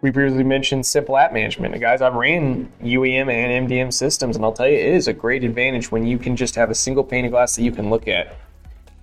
We 0.00 0.10
previously 0.12 0.44
mentioned 0.44 0.86
simple 0.86 1.18
app 1.18 1.32
management. 1.32 1.74
And 1.74 1.82
guys, 1.82 2.00
I've 2.00 2.14
ran 2.14 2.72
UEM 2.82 3.30
and 3.30 3.68
MDM 3.68 3.92
systems, 3.92 4.36
and 4.36 4.44
I'll 4.44 4.52
tell 4.52 4.68
you, 4.68 4.78
it 4.78 4.94
is 4.94 5.08
a 5.08 5.12
great 5.12 5.44
advantage 5.44 5.90
when 5.90 6.06
you 6.06 6.16
can 6.16 6.36
just 6.36 6.54
have 6.54 6.70
a 6.70 6.74
single 6.74 7.04
pane 7.04 7.24
of 7.26 7.32
glass 7.32 7.56
that 7.56 7.62
you 7.62 7.72
can 7.72 7.90
look 7.90 8.08
at 8.08 8.36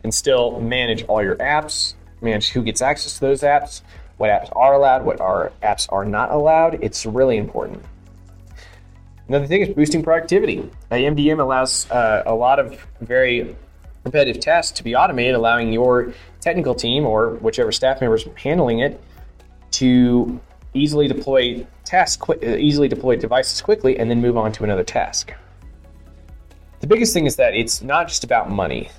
and 0.03 0.13
still 0.13 0.59
manage 0.59 1.03
all 1.05 1.21
your 1.21 1.35
apps, 1.37 1.93
manage 2.21 2.49
who 2.49 2.63
gets 2.63 2.81
access 2.81 3.15
to 3.15 3.19
those 3.19 3.41
apps, 3.41 3.81
what 4.17 4.29
apps 4.29 4.49
are 4.55 4.73
allowed, 4.73 5.05
what 5.05 5.19
are 5.19 5.51
apps 5.61 5.91
are 5.91 6.05
not 6.05 6.31
allowed. 6.31 6.83
It's 6.83 7.05
really 7.05 7.37
important. 7.37 7.83
Another 9.27 9.47
thing 9.47 9.61
is 9.61 9.69
boosting 9.69 10.03
productivity. 10.03 10.69
MDM 10.91 11.39
allows 11.39 11.89
uh, 11.89 12.23
a 12.25 12.35
lot 12.35 12.59
of 12.59 12.85
very 13.01 13.55
repetitive 14.03 14.41
tasks 14.41 14.77
to 14.77 14.83
be 14.83 14.95
automated, 14.95 15.35
allowing 15.35 15.71
your 15.71 16.13
technical 16.41 16.75
team 16.75 17.05
or 17.05 17.35
whichever 17.35 17.71
staff 17.71 18.01
members 18.01 18.27
handling 18.35 18.79
it 18.79 19.01
to 19.71 20.39
easily 20.73 21.07
deploy 21.07 21.65
tasks, 21.85 22.29
uh, 22.29 22.35
easily 22.57 22.87
deploy 22.87 23.15
devices 23.15 23.61
quickly, 23.61 23.97
and 23.97 24.09
then 24.09 24.21
move 24.21 24.37
on 24.37 24.51
to 24.51 24.63
another 24.63 24.83
task. 24.83 25.33
The 26.81 26.87
biggest 26.87 27.13
thing 27.13 27.25
is 27.25 27.37
that 27.37 27.55
it's 27.55 27.81
not 27.81 28.09
just 28.09 28.25
about 28.25 28.49
money. 28.49 28.89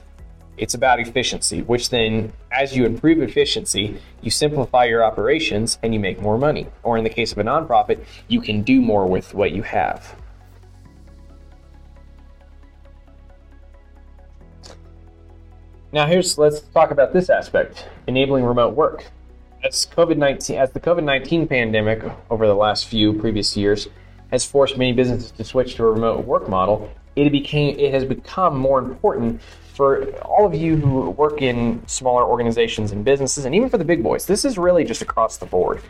It's 0.56 0.75
about 0.75 1.00
efficiency, 1.00 1.62
which 1.62 1.90
then, 1.90 2.32
as 2.52 2.76
you 2.76 2.87
improve 2.87 3.20
efficiency, 3.20 3.99
you 4.23 4.30
simplify 4.30 4.84
your 4.84 5.02
operations 5.04 5.78
and 5.82 5.92
you 5.92 5.99
make 5.99 6.20
more 6.20 6.38
money. 6.38 6.68
Or 6.84 6.96
in 6.96 7.02
the 7.02 7.11
case 7.11 7.32
of 7.32 7.38
a 7.38 7.44
nonprofit, 7.44 8.04
you 8.28 8.40
can 8.40 8.62
do 8.62 8.80
more 8.80 9.06
with 9.06 9.34
what 9.34 9.50
you 9.50 9.62
have. 9.62 10.14
Now 15.94 16.06
here's 16.06 16.38
let's 16.38 16.61
talk 16.61 16.90
about 16.90 17.12
this 17.12 17.30
aspect, 17.30 17.88
enabling 18.08 18.44
remote 18.44 18.75
work. 18.75 19.06
As 19.62 19.87
COVID-19 19.87 20.56
as 20.56 20.73
the 20.73 20.80
COVID-19 20.80 21.49
pandemic 21.49 22.02
over 22.30 22.49
the 22.49 22.54
last 22.54 22.87
few 22.87 23.12
previous 23.12 23.56
years 23.56 23.87
has 24.32 24.44
forced 24.44 24.76
many 24.76 24.92
businesses 24.92 25.30
to 25.30 25.44
switch 25.44 25.76
to 25.76 25.84
a 25.84 25.92
remote 25.92 26.25
work 26.25 26.49
model, 26.49 26.90
it 27.14 27.30
became 27.30 27.78
it 27.78 27.94
has 27.94 28.04
become 28.04 28.58
more 28.58 28.80
important 28.80 29.40
for 29.74 30.08
all 30.20 30.46
of 30.46 30.54
you 30.54 30.76
who 30.76 31.10
work 31.10 31.42
in 31.42 31.82
smaller 31.86 32.24
organizations 32.24 32.92
and 32.92 33.04
businesses, 33.04 33.44
and 33.44 33.54
even 33.54 33.68
for 33.68 33.76
the 33.76 33.84
big 33.84 34.02
boys, 34.02 34.24
this 34.24 34.44
is 34.44 34.56
really 34.56 34.84
just 34.84 35.02
across 35.02 35.36
the 35.36 35.46
board. 35.46 35.82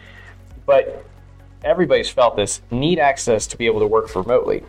But 0.65 1.05
everybody's 1.63 2.09
felt 2.09 2.35
this 2.35 2.63
need 2.71 2.99
access 2.99 3.47
to 3.49 3.59
be 3.59 3.67
able 3.67 3.81
to 3.81 3.87
work 3.87 4.15
remotely. 4.17 4.65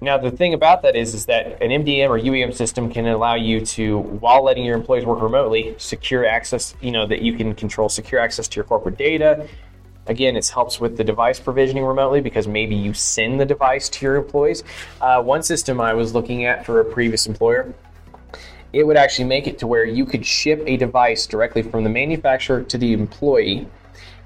Now, 0.00 0.16
the 0.16 0.30
thing 0.30 0.54
about 0.54 0.82
that 0.82 0.94
is, 0.94 1.12
is 1.12 1.26
that 1.26 1.60
an 1.60 1.70
MDM 1.70 2.08
or 2.08 2.20
UEM 2.20 2.54
system 2.54 2.88
can 2.88 3.08
allow 3.08 3.34
you 3.34 3.66
to, 3.66 3.98
while 3.98 4.44
letting 4.44 4.64
your 4.64 4.76
employees 4.76 5.04
work 5.04 5.20
remotely, 5.20 5.74
secure 5.76 6.24
access, 6.24 6.76
you 6.80 6.92
know, 6.92 7.04
that 7.04 7.20
you 7.20 7.32
can 7.32 7.52
control 7.52 7.88
secure 7.88 8.20
access 8.20 8.46
to 8.46 8.56
your 8.56 8.64
corporate 8.64 8.96
data, 8.96 9.48
Again, 10.08 10.36
it 10.36 10.48
helps 10.48 10.80
with 10.80 10.96
the 10.96 11.04
device 11.04 11.38
provisioning 11.38 11.84
remotely 11.84 12.20
because 12.20 12.48
maybe 12.48 12.74
you 12.74 12.94
send 12.94 13.38
the 13.38 13.44
device 13.44 13.88
to 13.90 14.06
your 14.06 14.16
employees. 14.16 14.64
Uh, 15.00 15.22
one 15.22 15.42
system 15.42 15.80
I 15.80 15.92
was 15.92 16.14
looking 16.14 16.46
at 16.46 16.64
for 16.64 16.80
a 16.80 16.84
previous 16.84 17.26
employer, 17.26 17.74
it 18.72 18.86
would 18.86 18.96
actually 18.96 19.26
make 19.26 19.46
it 19.46 19.58
to 19.58 19.66
where 19.66 19.84
you 19.84 20.06
could 20.06 20.24
ship 20.24 20.62
a 20.66 20.76
device 20.76 21.26
directly 21.26 21.62
from 21.62 21.84
the 21.84 21.90
manufacturer 21.90 22.62
to 22.64 22.78
the 22.78 22.92
employee. 22.94 23.68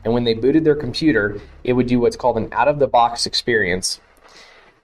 And 0.05 0.15
when 0.15 0.25
they 0.25 0.35
booted 0.35 0.65
their 0.65 0.75
computer, 0.75 1.41
it 1.65 1.73
would 1.73 1.87
do 1.87 2.01
what's 2.01 2.17
called 2.17 2.37
an 2.37 2.49
out 2.53 2.69
of 2.69 2.79
the 2.79 2.89
box 2.89 3.27
experience. 3.27 4.01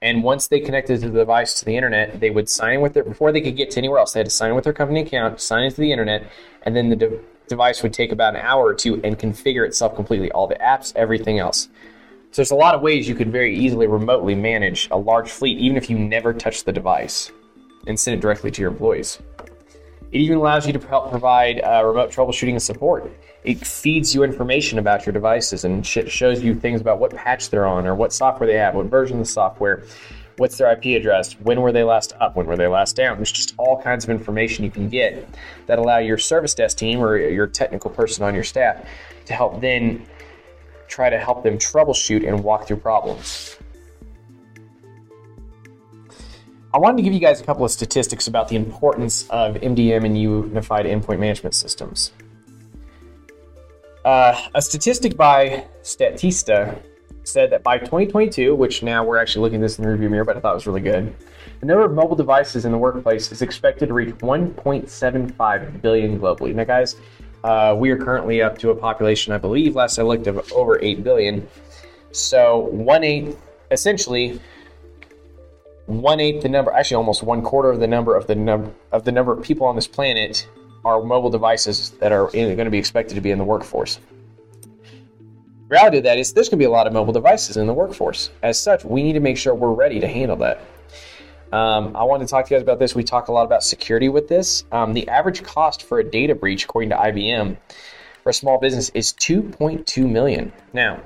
And 0.00 0.23
once 0.23 0.47
they 0.47 0.61
connected 0.61 1.00
the 1.00 1.11
device 1.11 1.55
to 1.59 1.64
the 1.64 1.76
internet, 1.76 2.21
they 2.21 2.31
would 2.31 2.49
sign 2.49 2.81
with 2.81 2.95
their 2.95 3.02
before 3.02 3.33
they 3.33 3.40
could 3.40 3.57
get 3.57 3.73
to 3.73 3.78
anywhere 3.78 3.99
else. 3.99 4.12
They 4.12 4.21
had 4.21 4.26
to 4.26 4.31
sign 4.31 4.55
with 4.55 4.62
their 4.62 4.73
company 4.73 5.00
account, 5.00 5.40
sign 5.40 5.64
into 5.64 5.81
the 5.81 5.90
internet, 5.90 6.31
and 6.62 6.76
then 6.76 6.88
the 6.88 6.97
de- 6.97 7.19
device 7.49 7.83
would 7.83 7.93
take 7.93 8.12
about 8.12 8.35
an 8.35 8.43
hour 8.43 8.64
or 8.64 8.75
two 8.75 9.00
and 9.02 9.19
configure 9.19 9.67
itself 9.67 9.95
completely, 9.95 10.31
all 10.33 10.47
the 10.47 10.57
apps, 10.57 10.93
everything 10.97 11.38
else. 11.38 11.69
So 12.31 12.43
there's 12.43 12.50
a 12.50 12.57
lot 12.57 12.75
of 12.75 12.83
ways 12.83 13.09
you 13.09 13.14
could 13.14 13.33
very 13.33 13.57
easily 13.57 13.87
remotely 13.87 14.35
manage 14.35 14.88
a 14.90 14.99
large 14.99 15.31
fleet, 15.31 15.59
even 15.59 15.76
if 15.76 15.88
you 15.88 15.99
never 15.99 16.35
touch 16.35 16.64
the 16.64 16.73
device, 16.73 17.33
and 17.87 17.99
send 17.99 18.19
it 18.19 18.21
directly 18.21 18.50
to 18.50 18.61
your 18.61 18.71
employees. 18.71 19.19
It 20.12 20.19
even 20.21 20.38
allows 20.38 20.67
you 20.67 20.73
to 20.73 20.78
help 20.87 21.11
provide 21.11 21.61
uh, 21.61 21.83
remote 21.85 22.11
troubleshooting 22.11 22.52
and 22.52 22.62
support. 22.62 23.11
It 23.45 23.59
feeds 23.59 24.14
you 24.14 24.25
information 24.25 24.78
about 24.78 25.07
your 25.07 25.12
devices 25.12 25.64
and 25.64 25.87
shows 25.87 26.43
you 26.43 26.55
things 26.55 26.81
about 26.81 26.99
what 26.99 27.14
patch 27.14 27.50
they're 27.50 27.67
on 27.67 27.87
or 27.87 27.95
what 27.95 28.12
software 28.12 28.47
they 28.47 28.57
have, 28.57 28.75
what 28.75 28.87
version 28.87 29.19
of 29.19 29.26
the 29.26 29.31
software 29.31 29.85
what's 30.38 30.57
their 30.57 30.71
IP 30.73 30.97
address, 30.99 31.35
when 31.40 31.61
were 31.61 31.73
they 31.73 31.85
last 31.85 32.12
up, 32.21 32.37
when 32.37 32.47
were 32.47 32.57
they 32.57 32.66
last 32.66 32.97
down. 32.97 33.16
There's 33.16 33.33
just 33.33 33.54
all 33.59 33.80
kinds 33.83 34.04
of 34.04 34.11
information 34.11 34.64
you 34.64 34.71
can 34.71 34.88
get 34.88 35.28
that 35.66 35.78
allow 35.78 35.99
your 35.99 36.18
service 36.18 36.54
desk 36.54 36.78
team 36.78 37.00
or 37.00 37.18
your 37.18 37.47
technical 37.47 37.90
person 37.90 38.25
on 38.25 38.35
your 38.35 38.45
staff 38.45 38.87
to 39.26 39.33
help 39.33 39.61
then 39.61 40.07
try 40.87 41.11
to 41.11 41.18
help 41.18 41.42
them 41.42 41.59
troubleshoot 41.59 42.26
and 42.26 42.42
walk 42.42 42.66
through 42.66 42.78
problems. 42.78 43.59
I 46.73 46.78
wanted 46.78 46.99
to 46.99 47.02
give 47.02 47.12
you 47.12 47.21
guys 47.21 47.40
a 47.40 47.45
couple 47.45 47.64
of 47.64 47.71
statistics 47.71 48.26
about 48.26 48.49
the 48.49 48.57
importance 48.57 49.26
of 49.30 49.57
MDM 49.57 50.04
and 50.04 50.21
unified 50.21 50.87
endpoint 50.87 51.18
management 51.18 51.54
systems. 51.54 52.12
Uh, 54.04 54.40
a 54.54 54.62
statistic 54.62 55.16
by 55.16 55.66
Statista 55.83 56.80
said 57.28 57.50
that 57.50 57.62
by 57.62 57.78
2022, 57.78 58.54
which 58.54 58.82
now 58.82 59.04
we're 59.04 59.18
actually 59.18 59.42
looking 59.42 59.56
at 59.56 59.62
this 59.62 59.78
in 59.78 59.85
the 59.85 59.90
review 59.90 60.08
mirror, 60.08 60.25
but 60.25 60.37
I 60.37 60.40
thought 60.40 60.52
it 60.52 60.54
was 60.54 60.66
really 60.66 60.80
good, 60.80 61.14
the 61.61 61.66
number 61.66 61.85
of 61.85 61.92
mobile 61.92 62.16
devices 62.16 62.64
in 62.64 62.73
the 62.73 62.78
workplace 62.78 63.30
is 63.30 63.42
expected 63.42 63.88
to 63.88 63.94
reach 63.94 64.14
1.75 64.16 65.82
billion 65.82 66.18
globally. 66.18 66.54
Now, 66.54 66.64
guys, 66.64 66.97
uh, 67.44 67.76
we 67.78 67.90
are 67.90 67.97
currently 67.97 68.42
up 68.42 68.58
to 68.58 68.70
a 68.70 68.75
population, 68.75 69.32
I 69.32 69.38
believe, 69.38 69.76
last 69.76 69.99
I 69.99 70.02
looked, 70.02 70.26
of 70.26 70.52
over 70.52 70.82
8 70.82 71.04
billion. 71.04 71.47
So, 72.11 72.58
one 72.58 73.04
eighth, 73.04 73.38
essentially, 73.70 74.40
one 75.87 76.20
eighth 76.20 76.42
the 76.42 76.49
number, 76.49 76.73
actually 76.73 76.97
almost 76.97 77.23
one 77.23 77.42
quarter 77.42 77.70
of 77.70 77.80
the 77.80 77.87
number 77.87 78.16
of 78.16 78.26
the 78.26 78.35
number 78.35 78.73
of 78.92 79.04
the 79.04 79.12
number 79.12 79.32
of 79.32 79.42
people 79.42 79.66
on 79.66 79.76
this 79.76 79.87
planet 79.87 80.49
are 80.85 81.02
mobile 81.02 81.30
devices 81.30 81.90
that 82.00 82.12
are 82.12 82.28
going 82.28 82.56
to 82.56 82.70
be 82.70 82.78
expected 82.78 83.14
to 83.14 83.20
be 83.20 83.30
in 83.30 83.38
the 83.38 83.44
workforce 83.44 83.99
reality 85.68 85.98
of 85.98 86.04
that 86.04 86.18
is 86.18 86.32
there's 86.32 86.48
going 86.48 86.58
to 86.58 86.62
be 86.62 86.66
a 86.66 86.70
lot 86.70 86.87
of 86.87 86.92
mobile 86.92 87.12
devices 87.12 87.56
in 87.56 87.66
the 87.66 87.75
workforce. 87.75 88.30
As 88.42 88.58
such, 88.58 88.84
we 88.84 89.02
need 89.02 89.12
to 89.14 89.20
make 89.20 89.37
sure 89.37 89.54
we're 89.54 89.72
ready 89.72 90.00
to 90.00 90.08
handle 90.08 90.37
that. 90.37 90.60
Um, 91.52 91.96
I 91.96 92.04
wanted 92.04 92.26
to 92.26 92.30
talk 92.30 92.46
to 92.46 92.54
you 92.54 92.58
guys 92.58 92.62
about 92.62 92.78
this. 92.78 92.94
We 92.94 93.04
talk 93.04 93.28
a 93.28 93.32
lot 93.32 93.44
about 93.44 93.62
security 93.62 94.08
with 94.08 94.28
this. 94.28 94.64
Um, 94.70 94.92
the 94.92 95.08
average 95.08 95.42
cost 95.42 95.82
for 95.82 95.98
a 95.98 96.04
data 96.04 96.34
breach, 96.34 96.64
according 96.64 96.90
to 96.90 96.96
IBM, 96.96 97.56
for 98.22 98.30
a 98.30 98.34
small 98.34 98.58
business 98.58 98.90
is 98.90 99.12
2.2 99.14 100.10
million. 100.10 100.52
Now, 100.72 101.00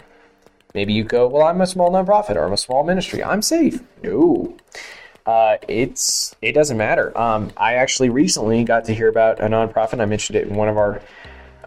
maybe 0.74 0.92
you 0.92 1.04
go, 1.04 1.28
"Well, 1.28 1.46
I'm 1.46 1.60
a 1.60 1.66
small 1.66 1.92
nonprofit 1.92 2.34
or 2.34 2.44
I'm 2.44 2.52
a 2.52 2.56
small 2.56 2.82
ministry. 2.82 3.22
I'm 3.22 3.40
safe." 3.40 3.80
No, 4.02 4.56
uh, 5.26 5.58
it's 5.68 6.34
it 6.42 6.52
doesn't 6.52 6.76
matter. 6.76 7.16
Um, 7.16 7.52
I 7.56 7.74
actually 7.74 8.10
recently 8.10 8.64
got 8.64 8.86
to 8.86 8.94
hear 8.94 9.08
about 9.08 9.38
a 9.38 9.44
nonprofit. 9.44 10.00
I 10.00 10.06
mentioned 10.06 10.36
it 10.36 10.48
in 10.48 10.56
one 10.56 10.68
of 10.68 10.76
our 10.76 11.00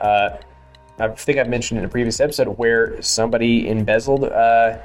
uh, 0.01 0.37
I 0.97 1.09
think 1.09 1.37
I've 1.37 1.49
mentioned 1.49 1.79
in 1.79 1.85
a 1.85 1.89
previous 1.89 2.19
episode 2.19 2.47
where 2.57 3.01
somebody 3.01 3.67
embezzled 3.67 4.25
uh, 4.25 4.77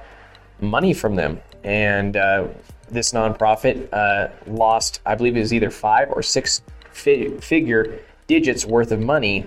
money 0.60 0.92
from 0.92 1.14
them, 1.14 1.40
and 1.62 2.16
uh, 2.16 2.48
this 2.90 3.12
nonprofit 3.12 3.88
uh, 3.92 4.28
lost, 4.46 5.00
I 5.06 5.14
believe 5.14 5.36
it 5.36 5.40
was 5.40 5.54
either 5.54 5.70
five 5.70 6.10
or 6.10 6.22
six 6.22 6.62
fi- 6.90 7.28
figure 7.38 8.00
digits 8.26 8.66
worth 8.66 8.90
of 8.90 9.00
money. 9.00 9.46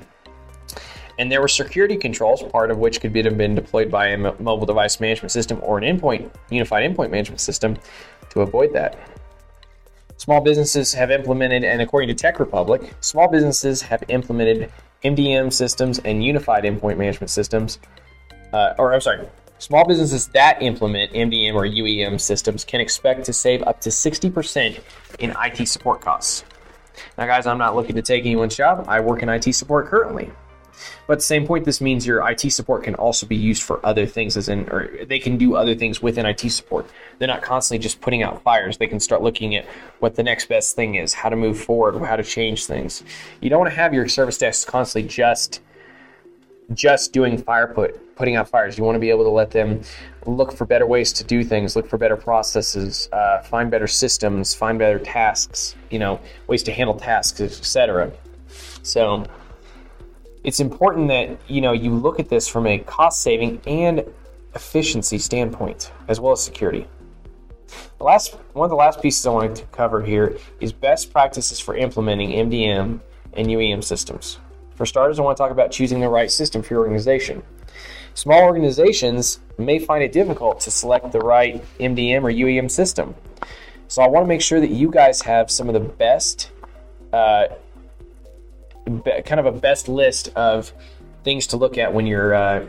And 1.19 1.31
there 1.31 1.41
were 1.41 1.47
security 1.47 1.95
controls, 1.95 2.41
part 2.41 2.71
of 2.71 2.79
which 2.79 2.99
could 2.99 3.15
have 3.15 3.37
been 3.37 3.53
deployed 3.53 3.91
by 3.91 4.07
a 4.07 4.17
mobile 4.17 4.65
device 4.65 4.99
management 4.99 5.31
system 5.31 5.59
or 5.61 5.77
an 5.77 5.83
endpoint, 5.83 6.31
unified 6.49 6.89
endpoint 6.89 7.11
management 7.11 7.39
system 7.39 7.77
to 8.31 8.41
avoid 8.41 8.73
that. 8.73 8.97
Small 10.17 10.41
businesses 10.41 10.93
have 10.93 11.11
implemented, 11.11 11.63
and 11.63 11.81
according 11.81 12.07
to 12.07 12.15
Tech 12.15 12.39
Republic, 12.39 12.93
small 13.01 13.27
businesses 13.27 13.81
have 13.81 14.03
implemented 14.07 14.71
MDM 15.03 15.51
systems 15.51 15.99
and 15.99 16.23
unified 16.23 16.63
endpoint 16.63 16.97
management 16.97 17.29
systems, 17.29 17.79
uh, 18.53 18.73
or 18.77 18.93
I'm 18.93 19.01
sorry, 19.01 19.27
small 19.57 19.85
businesses 19.85 20.27
that 20.29 20.61
implement 20.61 21.11
MDM 21.13 21.53
or 21.53 21.63
UEM 21.63 22.19
systems 22.19 22.63
can 22.63 22.81
expect 22.81 23.25
to 23.25 23.33
save 23.33 23.63
up 23.63 23.81
to 23.81 23.89
60% 23.89 24.79
in 25.19 25.33
IT 25.39 25.67
support 25.67 26.01
costs. 26.01 26.43
Now, 27.17 27.25
guys, 27.25 27.47
I'm 27.47 27.57
not 27.57 27.75
looking 27.75 27.95
to 27.95 28.01
take 28.01 28.25
anyone's 28.25 28.55
job. 28.55 28.85
I 28.87 28.99
work 28.99 29.23
in 29.23 29.29
IT 29.29 29.53
support 29.53 29.87
currently. 29.87 30.31
But 31.07 31.13
at 31.13 31.19
the 31.19 31.25
same 31.25 31.45
point, 31.45 31.65
this 31.65 31.81
means 31.81 32.05
your 32.05 32.27
IT 32.29 32.51
support 32.51 32.83
can 32.83 32.95
also 32.95 33.25
be 33.25 33.35
used 33.35 33.63
for 33.63 33.85
other 33.85 34.05
things, 34.05 34.37
as 34.37 34.49
in, 34.49 34.69
or 34.69 34.89
they 35.05 35.19
can 35.19 35.37
do 35.37 35.55
other 35.55 35.75
things 35.75 36.01
within 36.01 36.25
IT 36.25 36.49
support. 36.51 36.89
They're 37.19 37.27
not 37.27 37.41
constantly 37.41 37.81
just 37.81 38.01
putting 38.01 38.23
out 38.23 38.41
fires. 38.43 38.77
They 38.77 38.87
can 38.87 38.99
start 38.99 39.21
looking 39.21 39.55
at 39.55 39.65
what 39.99 40.15
the 40.15 40.23
next 40.23 40.47
best 40.47 40.75
thing 40.75 40.95
is, 40.95 41.13
how 41.13 41.29
to 41.29 41.35
move 41.35 41.59
forward, 41.59 42.03
how 42.05 42.15
to 42.15 42.23
change 42.23 42.65
things. 42.65 43.03
You 43.41 43.49
don't 43.49 43.59
want 43.59 43.71
to 43.71 43.75
have 43.75 43.93
your 43.93 44.07
service 44.07 44.37
desk 44.37 44.67
constantly 44.67 45.07
just 45.07 45.61
just 46.73 47.11
doing 47.11 47.37
fire 47.37 47.67
put, 47.67 48.15
putting 48.15 48.35
out 48.35 48.47
fires. 48.47 48.77
You 48.77 48.83
want 48.83 48.95
to 48.95 48.99
be 48.99 49.09
able 49.09 49.23
to 49.23 49.29
let 49.29 49.51
them 49.51 49.81
look 50.25 50.53
for 50.53 50.65
better 50.65 50.85
ways 50.85 51.11
to 51.13 51.23
do 51.23 51.43
things, 51.43 51.75
look 51.75 51.87
for 51.87 51.97
better 51.97 52.15
processes, 52.15 53.09
uh, 53.11 53.41
find 53.41 53.69
better 53.69 53.87
systems, 53.87 54.53
find 54.53 54.79
better 54.79 54.99
tasks, 54.99 55.75
you 55.89 55.99
know, 55.99 56.19
ways 56.47 56.63
to 56.63 56.71
handle 56.71 56.95
tasks, 56.95 57.41
etc. 57.41 58.11
So 58.83 59.25
it's 60.43 60.59
important 60.59 61.07
that 61.07 61.37
you 61.47 61.61
know 61.61 61.71
you 61.71 61.91
look 61.91 62.19
at 62.19 62.29
this 62.29 62.47
from 62.47 62.67
a 62.67 62.79
cost 62.79 63.21
saving 63.21 63.61
and 63.65 64.03
efficiency 64.55 65.17
standpoint, 65.17 65.91
as 66.07 66.19
well 66.19 66.33
as 66.33 66.43
security. 66.43 66.87
The 67.97 68.03
last 68.03 68.35
one 68.53 68.65
of 68.65 68.69
the 68.69 68.75
last 68.75 69.01
pieces 69.01 69.25
I 69.25 69.31
wanted 69.31 69.55
to 69.55 69.65
cover 69.67 70.01
here 70.01 70.37
is 70.59 70.71
best 70.71 71.11
practices 71.11 71.59
for 71.59 71.75
implementing 71.75 72.31
MDM 72.31 72.99
and 73.33 73.47
UEM 73.47 73.83
systems. 73.83 74.39
For 74.75 74.85
starters, 74.85 75.19
I 75.19 75.23
want 75.23 75.37
to 75.37 75.41
talk 75.41 75.51
about 75.51 75.71
choosing 75.71 75.99
the 75.99 76.09
right 76.09 76.29
system 76.29 76.61
for 76.61 76.73
your 76.73 76.81
organization. 76.81 77.43
Small 78.15 78.43
organizations 78.43 79.39
may 79.57 79.79
find 79.79 80.03
it 80.03 80.11
difficult 80.11 80.59
to 80.61 80.71
select 80.71 81.11
the 81.11 81.19
right 81.19 81.63
MDM 81.79 82.23
or 82.23 82.31
UEM 82.31 82.69
system. 82.69 83.15
So 83.87 84.01
I 84.01 84.07
want 84.07 84.23
to 84.23 84.27
make 84.27 84.41
sure 84.41 84.59
that 84.59 84.69
you 84.69 84.89
guys 84.89 85.21
have 85.21 85.49
some 85.49 85.67
of 85.67 85.73
the 85.73 85.79
best, 85.79 86.51
uh, 87.11 87.45
kind 88.85 89.39
of 89.39 89.45
a 89.45 89.51
best 89.51 89.87
list 89.87 90.29
of 90.35 90.73
things 91.23 91.47
to 91.47 91.57
look 91.57 91.77
at 91.77 91.93
when 91.93 92.05
you're 92.05 92.33
uh, 92.33 92.65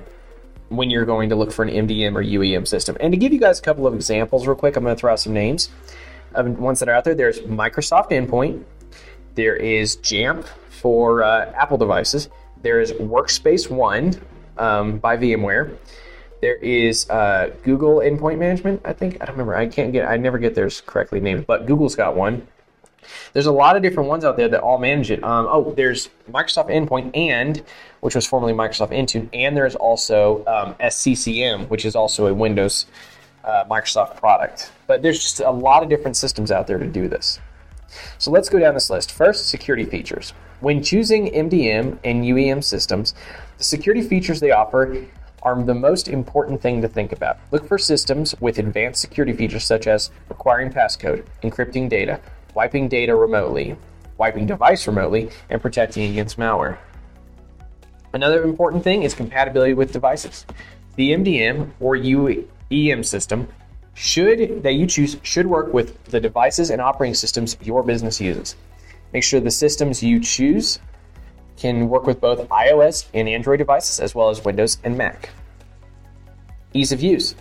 when 0.69 0.91
you're 0.91 1.05
going 1.05 1.29
to 1.29 1.37
look 1.37 1.53
for 1.53 1.65
an 1.65 1.71
MDM 1.71 2.15
or 2.15 2.23
UEM 2.23 2.67
system. 2.67 2.97
And 3.01 3.13
to 3.13 3.17
give 3.17 3.33
you 3.33 3.41
guys 3.41 3.59
a 3.59 3.63
couple 3.63 3.87
of 3.87 3.95
examples, 3.95 4.47
real 4.47 4.57
quick, 4.57 4.77
I'm 4.77 4.85
going 4.85 4.95
to 4.95 5.01
throw 5.01 5.13
out 5.13 5.21
some 5.21 5.33
names 5.33 5.71
of 6.35 6.59
ones 6.59 6.81
that 6.81 6.89
are 6.89 6.95
out 6.95 7.05
there. 7.05 7.15
There's 7.15 7.41
Microsoft 7.41 8.11
Endpoint. 8.11 8.65
There 9.35 9.57
is 9.57 9.97
Jamf 9.99 10.47
for 10.71 11.23
uh, 11.23 11.53
Apple 11.53 11.79
devices. 11.79 12.29
There 12.63 12.81
is 12.81 12.93
Workspace 12.93 13.71
ONE 13.71 14.21
um, 14.59 14.99
by 14.99 15.17
VMware. 15.17 15.77
There 16.41 16.57
is 16.57 17.09
uh, 17.11 17.51
Google 17.63 17.97
Endpoint 17.97 18.39
Management. 18.39 18.83
I 18.85 18.93
think 18.93 19.17
I 19.21 19.25
don't 19.25 19.35
remember. 19.35 19.57
I 19.57 19.67
can't 19.67 19.93
get. 19.93 20.09
I 20.09 20.17
never 20.17 20.39
get 20.39 20.55
theirs 20.55 20.83
correctly 20.85 21.21
named, 21.21 21.47
but 21.47 21.67
Google's 21.67 21.97
got 21.97 22.17
one. 22.17 22.47
There's 23.33 23.47
a 23.47 23.53
lot 23.53 23.77
of 23.77 23.83
different 23.83 24.09
ones 24.09 24.25
out 24.25 24.37
there 24.37 24.49
that 24.49 24.61
all 24.61 24.79
manage 24.79 25.11
it. 25.11 25.23
Um, 25.23 25.47
oh, 25.49 25.73
there's 25.77 26.09
Microsoft 26.31 26.71
Endpoint 26.71 27.17
and, 27.17 27.63
which 28.01 28.15
was 28.15 28.27
formerly 28.27 28.53
Microsoft 28.53 28.91
Intune, 28.91 29.29
and 29.33 29.57
there's 29.57 29.75
also 29.75 30.45
um, 30.47 30.75
SCCM, 30.75 31.69
which 31.69 31.85
is 31.85 31.97
also 31.97 32.27
a 32.27 32.35
Windows 32.35 32.87
uh, 33.45 33.65
Microsoft 33.71 34.17
product. 34.17 34.73
But 34.87 35.03
there's 35.03 35.21
just 35.21 35.41
a 35.41 35.51
lot 35.51 35.83
of 35.83 35.89
different 35.89 36.17
systems 36.17 36.51
out 36.51 36.67
there 36.67 36.79
to 36.79 36.87
do 36.87 37.09
this. 37.09 37.39
So 38.19 38.31
let's 38.31 38.49
go 38.49 38.59
down 38.59 38.75
this 38.75 38.91
list. 38.91 39.13
First, 39.13 39.49
security 39.49 39.85
features. 39.85 40.33
When 40.61 40.83
choosing 40.83 41.29
MDM 41.29 41.99
and 42.05 42.25
UEM 42.25 42.65
systems, 42.65 43.15
the 43.59 43.65
security 43.65 44.03
features 44.03 44.41
they 44.41 44.51
offer 44.51 45.07
are 45.43 45.63
the 45.63 45.75
most 45.75 46.09
important 46.09 46.63
thing 46.63 46.81
to 46.81 46.89
think 46.89 47.13
about. 47.13 47.39
Look 47.51 47.69
for 47.69 47.77
systems 47.77 48.35
with 48.41 48.59
advanced 48.59 49.01
security 49.01 49.35
features 49.35 49.65
such 49.65 49.87
as 49.87 50.11
requiring 50.29 50.71
passcode, 50.71 51.27
encrypting 51.43 51.89
data, 51.89 52.21
wiping 52.55 52.89
data 52.89 53.15
remotely, 53.15 53.77
wiping 54.19 54.47
device 54.47 54.87
remotely, 54.87 55.31
and 55.51 55.61
protecting 55.61 56.11
against 56.11 56.39
malware. 56.39 56.79
Another 58.13 58.45
important 58.45 58.85
thing 58.85 59.03
is 59.03 59.13
compatibility 59.13 59.75
with 59.75 59.93
devices. 59.93 60.47
The 60.97 61.11
MDM 61.11 61.71
or 61.81 61.97
UEM 61.97 63.05
system 63.05 63.49
should 63.95 64.63
that 64.63 64.73
you 64.73 64.87
choose 64.87 65.17
should 65.23 65.47
work 65.47 65.73
with 65.73 66.03
the 66.05 66.21
devices 66.21 66.71
and 66.71 66.81
operating 66.81 67.15
systems 67.15 67.57
your 67.63 67.83
business 67.83 68.21
uses. 68.21 68.57
Make 69.13 69.23
sure 69.23 69.41
the 69.41 69.51
systems 69.51 70.03
you 70.03 70.21
choose 70.21 70.79
can 71.57 71.89
work 71.89 72.07
with 72.07 72.21
both 72.21 72.49
iOS 72.49 73.07
and 73.15 73.29
Android 73.29 73.59
devices 73.59 74.01
as 74.01 74.15
well 74.15 74.29
as 74.29 74.45
Windows 74.45 74.79
and 74.85 74.99
Mac. 74.99 75.31
Ease 76.73 76.91
of 76.91 77.01
use. 77.01 77.35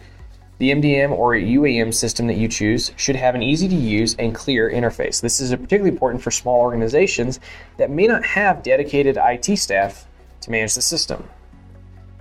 The 0.59 0.71
MDM 0.71 1.11
or 1.11 1.33
UEM 1.33 1.93
system 1.93 2.27
that 2.27 2.37
you 2.37 2.47
choose 2.47 2.91
should 2.95 3.15
have 3.15 3.35
an 3.35 3.41
easy 3.41 3.67
to 3.67 3.75
use 3.75 4.15
and 4.19 4.35
clear 4.35 4.69
interface. 4.69 5.19
This 5.19 5.39
is 5.39 5.51
particularly 5.51 5.89
important 5.89 6.23
for 6.23 6.31
small 6.31 6.59
organizations 6.59 7.39
that 7.77 7.89
may 7.89 8.07
not 8.07 8.25
have 8.25 8.63
dedicated 8.63 9.17
IT 9.19 9.57
staff 9.57 10.07
to 10.41 10.51
manage 10.51 10.75
the 10.75 10.81
system. 10.81 11.27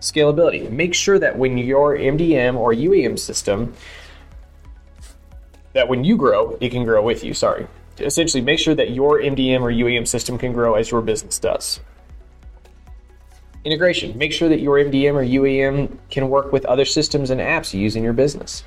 Scalability. 0.00 0.70
Make 0.70 0.94
sure 0.94 1.18
that 1.18 1.38
when 1.38 1.58
your 1.58 1.96
MDM 1.96 2.56
or 2.56 2.72
UEM 2.72 3.18
system 3.18 3.74
that 5.74 5.88
when 5.88 6.04
you 6.04 6.16
grow, 6.16 6.56
it 6.60 6.70
can 6.70 6.84
grow 6.84 7.02
with 7.02 7.24
you. 7.24 7.34
Sorry. 7.34 7.66
Essentially, 7.98 8.42
make 8.42 8.58
sure 8.58 8.74
that 8.74 8.90
your 8.90 9.20
MDM 9.20 9.60
or 9.60 9.70
UEM 9.70 10.06
system 10.08 10.38
can 10.38 10.52
grow 10.52 10.74
as 10.74 10.90
your 10.90 11.02
business 11.02 11.38
does. 11.38 11.80
Integration. 13.64 14.18
Make 14.18 14.32
sure 14.32 14.48
that 14.48 14.60
your 14.60 14.76
MDM 14.76 15.14
or 15.14 15.24
UEM 15.24 15.96
can 16.10 16.28
work 16.28 16.52
with 16.52 16.64
other 16.64 16.84
systems 16.84 17.30
and 17.30 17.40
apps 17.40 17.72
you 17.72 17.80
use 17.80 17.94
in 17.94 18.02
your 18.02 18.12
business. 18.12 18.64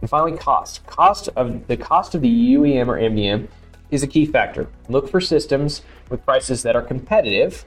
And 0.00 0.10
finally, 0.10 0.36
cost. 0.36 0.86
Cost 0.86 1.28
of 1.36 1.66
the 1.66 1.76
cost 1.76 2.14
of 2.14 2.20
the 2.20 2.54
UEM 2.54 2.88
or 2.88 2.98
MDM 2.98 3.48
is 3.90 4.02
a 4.02 4.06
key 4.06 4.26
factor. 4.26 4.68
Look 4.90 5.08
for 5.08 5.20
systems 5.20 5.80
with 6.10 6.24
prices 6.24 6.62
that 6.64 6.76
are 6.76 6.82
competitive 6.82 7.64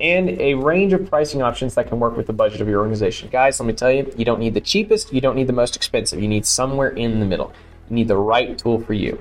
and 0.00 0.30
a 0.40 0.54
range 0.54 0.92
of 0.92 1.08
pricing 1.08 1.42
options 1.42 1.74
that 1.74 1.88
can 1.88 1.98
work 1.98 2.16
with 2.16 2.28
the 2.28 2.32
budget 2.32 2.60
of 2.60 2.68
your 2.68 2.78
organization. 2.78 3.28
Guys, 3.28 3.58
let 3.58 3.66
me 3.66 3.72
tell 3.72 3.90
you, 3.90 4.12
you 4.16 4.24
don't 4.24 4.38
need 4.38 4.54
the 4.54 4.60
cheapest, 4.60 5.12
you 5.12 5.20
don't 5.20 5.34
need 5.34 5.48
the 5.48 5.52
most 5.52 5.74
expensive. 5.74 6.22
You 6.22 6.28
need 6.28 6.46
somewhere 6.46 6.90
in 6.90 7.18
the 7.18 7.26
middle. 7.26 7.52
You 7.90 7.96
need 7.96 8.08
the 8.08 8.16
right 8.16 8.56
tool 8.56 8.80
for 8.80 8.94
you. 8.94 9.20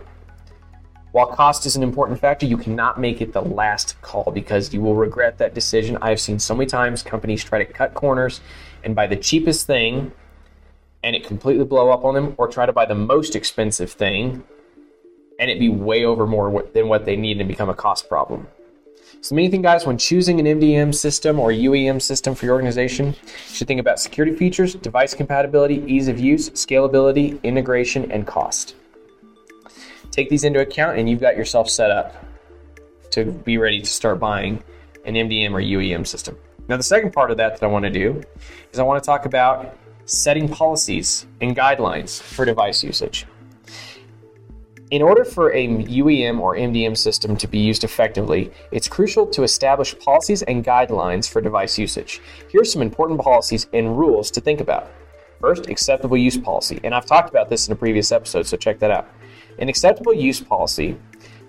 While 1.17 1.25
cost 1.25 1.65
is 1.65 1.75
an 1.75 1.82
important 1.82 2.19
factor, 2.19 2.45
you 2.45 2.58
cannot 2.58 2.99
make 2.99 3.21
it 3.21 3.34
the 3.34 3.41
last 3.41 3.99
call 4.03 4.32
because 4.32 4.71
you 4.71 4.82
will 4.82 4.93
regret 4.93 5.39
that 5.39 5.56
decision. 5.56 5.97
I've 5.99 6.19
seen 6.19 6.38
so 6.38 6.53
many 6.53 6.67
times 6.67 7.01
companies 7.01 7.43
try 7.43 7.58
to 7.58 7.65
cut 7.65 7.95
corners 7.95 8.39
and 8.84 8.95
buy 8.95 9.08
the 9.08 9.15
cheapest 9.15 9.65
thing 9.65 10.12
and 11.03 11.15
it 11.15 11.25
completely 11.25 11.65
blow 11.65 11.89
up 11.89 12.06
on 12.06 12.13
them, 12.13 12.36
or 12.38 12.47
try 12.47 12.67
to 12.67 12.71
buy 12.71 12.86
the 12.86 12.93
most 12.93 13.36
expensive 13.36 13.91
thing 13.91 14.43
and 15.39 15.49
it 15.49 15.58
be 15.58 15.69
way 15.69 16.06
over 16.06 16.27
more 16.27 16.63
than 16.75 16.88
what 16.88 17.06
they 17.06 17.15
need 17.15 17.39
and 17.39 17.47
become 17.47 17.69
a 17.69 17.73
cost 17.73 18.08
problem. 18.08 18.45
So, 19.21 19.30
the 19.30 19.38
main 19.38 19.49
thing, 19.49 19.63
guys, 19.63 19.88
when 19.88 19.97
choosing 19.97 20.39
an 20.39 20.45
MDM 20.45 20.93
system 20.93 21.39
or 21.39 21.49
UEM 21.49 21.99
system 21.99 22.36
for 22.36 22.45
your 22.45 22.53
organization, 22.53 23.08
you 23.08 23.56
should 23.56 23.67
think 23.67 23.80
about 23.80 23.99
security 23.99 24.36
features, 24.36 24.75
device 24.75 25.15
compatibility, 25.15 25.84
ease 25.88 26.10
of 26.10 26.19
use, 26.19 26.51
scalability, 26.51 27.41
integration, 27.41 28.12
and 28.12 28.27
cost. 28.27 28.75
Take 30.17 30.30
these 30.30 30.43
into 30.43 30.60
account, 30.60 30.97
and 30.97 31.08
you've 31.08 31.21
got 31.21 31.38
yourself 31.38 31.69
set 31.69 31.91
up 31.91 32.25
to 33.12 33.25
be 33.25 33.60
ready 33.60 33.80
to 33.80 33.86
start 33.86 34.19
buying 34.19 34.63
an 35.06 35.13
MDM 35.13 35.51
or 35.51 35.62
UEM 35.62 36.08
system. 36.08 36.36
Now, 36.67 36.75
the 36.75 36.82
second 36.82 37.13
part 37.13 37.30
of 37.30 37.38
that 37.38 37.53
that 37.53 37.63
I 37.63 37.69
want 37.69 37.86
to 37.86 37.91
do 37.91 38.23
is 38.73 38.80
I 38.80 38.84
want 38.84 39.01
to 39.01 39.06
talk 39.06 39.25
about 39.25 39.77
setting 40.06 40.49
policies 40.49 41.27
and 41.39 41.56
guidelines 41.56 42.19
for 42.19 42.45
device 42.45 42.84
usage. 42.84 43.27
In 44.89 45.03
order 45.03 45.23
for 45.23 45.53
a 45.53 45.67
UEM 45.67 46.39
or 46.39 46.56
MDM 46.56 46.97
system 46.97 47.38
to 47.38 47.47
be 47.47 47.60
used 47.60 47.84
effectively, 47.84 48.51
it's 48.71 48.88
crucial 48.88 49.27
to 49.27 49.43
establish 49.43 49.97
policies 49.99 50.41
and 50.41 50.65
guidelines 50.65 51.30
for 51.30 51.41
device 51.41 51.77
usage. 51.77 52.21
Here 52.49 52.62
are 52.62 52.65
some 52.65 52.82
important 52.82 53.21
policies 53.21 53.67
and 53.71 53.95
rules 53.99 54.32
to 54.32 54.41
think 54.41 54.62
about. 54.62 54.89
First, 55.41 55.69
acceptable 55.69 56.17
use 56.17 56.38
policy. 56.38 56.80
And 56.84 56.95
I've 56.95 57.06
talked 57.06 57.30
about 57.30 57.49
this 57.49 57.67
in 57.67 57.73
a 57.73 57.75
previous 57.75 58.12
episode, 58.12 58.47
so 58.47 58.58
check 58.58 58.80
that 58.80 58.89
out. 58.89 59.08
An 59.60 59.70
acceptable 59.70 60.13
use 60.13 60.39
policy 60.39 60.98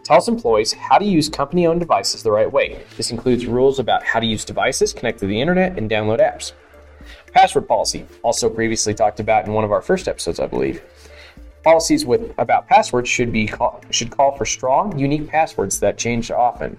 tells 0.02 0.28
employees 0.28 0.72
how 0.72 0.96
to 0.96 1.04
use 1.04 1.28
company 1.28 1.66
owned 1.66 1.80
devices 1.80 2.22
the 2.22 2.32
right 2.32 2.50
way. 2.50 2.82
This 2.96 3.10
includes 3.10 3.44
rules 3.44 3.78
about 3.78 4.02
how 4.02 4.20
to 4.20 4.26
use 4.26 4.44
devices, 4.44 4.94
connect 4.94 5.18
to 5.18 5.26
the 5.26 5.38
internet, 5.38 5.76
and 5.76 5.90
download 5.90 6.20
apps. 6.20 6.52
Password 7.32 7.68
policy, 7.68 8.06
also 8.22 8.48
previously 8.48 8.94
talked 8.94 9.20
about 9.20 9.46
in 9.46 9.52
one 9.52 9.64
of 9.64 9.72
our 9.72 9.82
first 9.82 10.08
episodes, 10.08 10.40
I 10.40 10.46
believe. 10.46 10.82
Policies 11.62 12.06
with 12.06 12.32
about 12.38 12.66
passwords 12.66 13.10
should 13.10 13.32
be 13.32 13.46
call, 13.46 13.82
should 13.90 14.10
call 14.10 14.34
for 14.36 14.46
strong, 14.46 14.98
unique 14.98 15.28
passwords 15.28 15.78
that 15.80 15.98
change 15.98 16.30
often. 16.30 16.78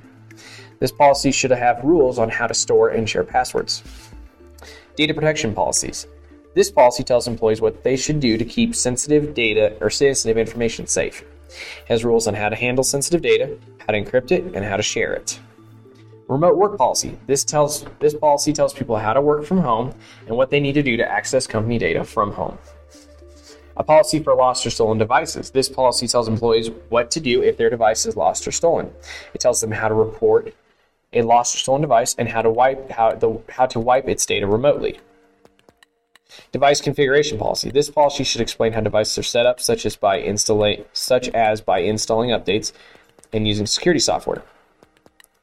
This 0.80 0.92
policy 0.92 1.32
should 1.32 1.52
have 1.52 1.84
rules 1.84 2.18
on 2.18 2.30
how 2.30 2.48
to 2.48 2.54
store 2.54 2.90
and 2.90 3.08
share 3.08 3.24
passwords. 3.24 3.84
Data 4.96 5.14
protection 5.14 5.54
policies. 5.54 6.08
This 6.56 6.72
policy 6.72 7.04
tells 7.04 7.28
employees 7.28 7.62
what 7.62 7.84
they 7.84 7.96
should 7.96 8.20
do 8.20 8.38
to 8.38 8.46
keep 8.46 8.76
sensitive 8.76 9.34
data 9.34 9.78
or 9.82 9.90
sensitive 9.90 10.38
information 10.38 10.88
safe. 10.88 11.22
It 11.22 11.88
has 11.88 12.04
rules 12.04 12.28
on 12.28 12.34
how 12.34 12.50
to 12.50 12.56
handle 12.56 12.84
sensitive 12.84 13.22
data, 13.22 13.58
how 13.80 13.94
to 13.94 14.02
encrypt 14.02 14.32
it, 14.32 14.44
and 14.56 14.66
how 14.66 14.78
to 14.78 14.84
share 14.84 15.14
it. 15.14 15.40
Remote 16.28 16.58
work 16.58 16.78
policy. 16.78 17.18
This 17.28 17.44
tells 17.44 17.86
this 18.00 18.14
policy 18.14 18.54
tells 18.54 18.74
people 18.74 18.98
how 18.98 19.14
to 19.14 19.22
work 19.22 19.46
from 19.46 19.60
home 19.60 19.94
and 20.28 20.38
what 20.38 20.50
they 20.50 20.60
need 20.60 20.74
to 20.74 20.84
do 20.84 20.98
to 20.98 21.12
access 21.12 21.48
company 21.48 21.78
data 21.78 22.04
from 22.04 22.32
home. 22.32 22.58
A 23.78 23.84
policy 23.84 24.20
for 24.20 24.36
lost 24.36 24.66
or 24.66 24.70
stolen 24.70 24.98
devices. 24.98 25.52
This 25.52 25.70
policy 25.70 26.08
tells 26.08 26.28
employees 26.28 26.70
what 26.90 27.10
to 27.12 27.20
do 27.20 27.42
if 27.42 27.58
their 27.58 27.70
device 27.70 28.06
is 28.06 28.18
lost 28.18 28.48
or 28.48 28.52
stolen. 28.52 28.92
It 29.34 29.40
tells 29.40 29.62
them 29.62 29.72
how 29.72 29.88
to 29.88 29.94
report 29.94 30.54
a 31.14 31.22
lost 31.22 31.56
or 31.56 31.60
stolen 31.60 31.82
device 31.82 32.14
and 32.20 32.28
how 32.28 32.42
to 32.42 32.50
wipe 32.50 32.92
how, 32.92 33.14
the, 33.14 33.40
how 33.50 33.66
to 33.68 33.80
wipe 33.80 34.08
its 34.08 34.26
data 34.26 34.46
remotely. 34.46 35.00
Device 36.52 36.82
configuration 36.82 37.38
policy. 37.38 37.72
This 37.72 37.90
policy 37.90 38.24
should 38.24 38.42
explain 38.42 38.74
how 38.74 38.82
devices 38.82 39.18
are 39.18 39.24
set 39.24 39.46
up, 39.46 39.60
such 39.60 39.86
as 39.86 39.96
by 39.96 40.18
installing 40.18 40.86
such 40.94 41.30
as 41.30 41.62
by 41.62 41.80
installing 41.80 42.30
updates 42.30 42.72
and 43.34 43.48
using 43.48 43.66
security 43.66 44.00
software. 44.00 44.44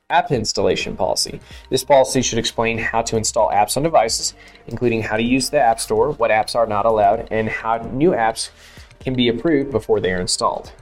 App 0.09 0.31
installation 0.31 0.96
policy. 0.96 1.40
This 1.68 1.83
policy 1.83 2.22
should 2.22 2.38
explain 2.38 2.79
how 2.79 3.03
to 3.03 3.16
install 3.16 3.51
apps 3.51 3.77
on 3.77 3.83
devices, 3.83 4.35
including 4.68 5.03
how 5.03 5.16
to 5.16 5.22
use 5.22 5.51
the 5.51 5.59
App 5.59 5.81
Store, 5.81 6.12
what 6.12 6.31
apps 6.31 6.55
are 6.55 6.66
not 6.66 6.87
allowed, 6.87 7.27
and 7.33 7.49
how 7.49 7.79
new 7.79 8.11
apps 8.11 8.51
can 9.01 9.14
be 9.14 9.29
approved 9.29 9.72
before 9.72 9.99
they 9.99 10.12
are 10.12 10.20
installed. 10.20 10.72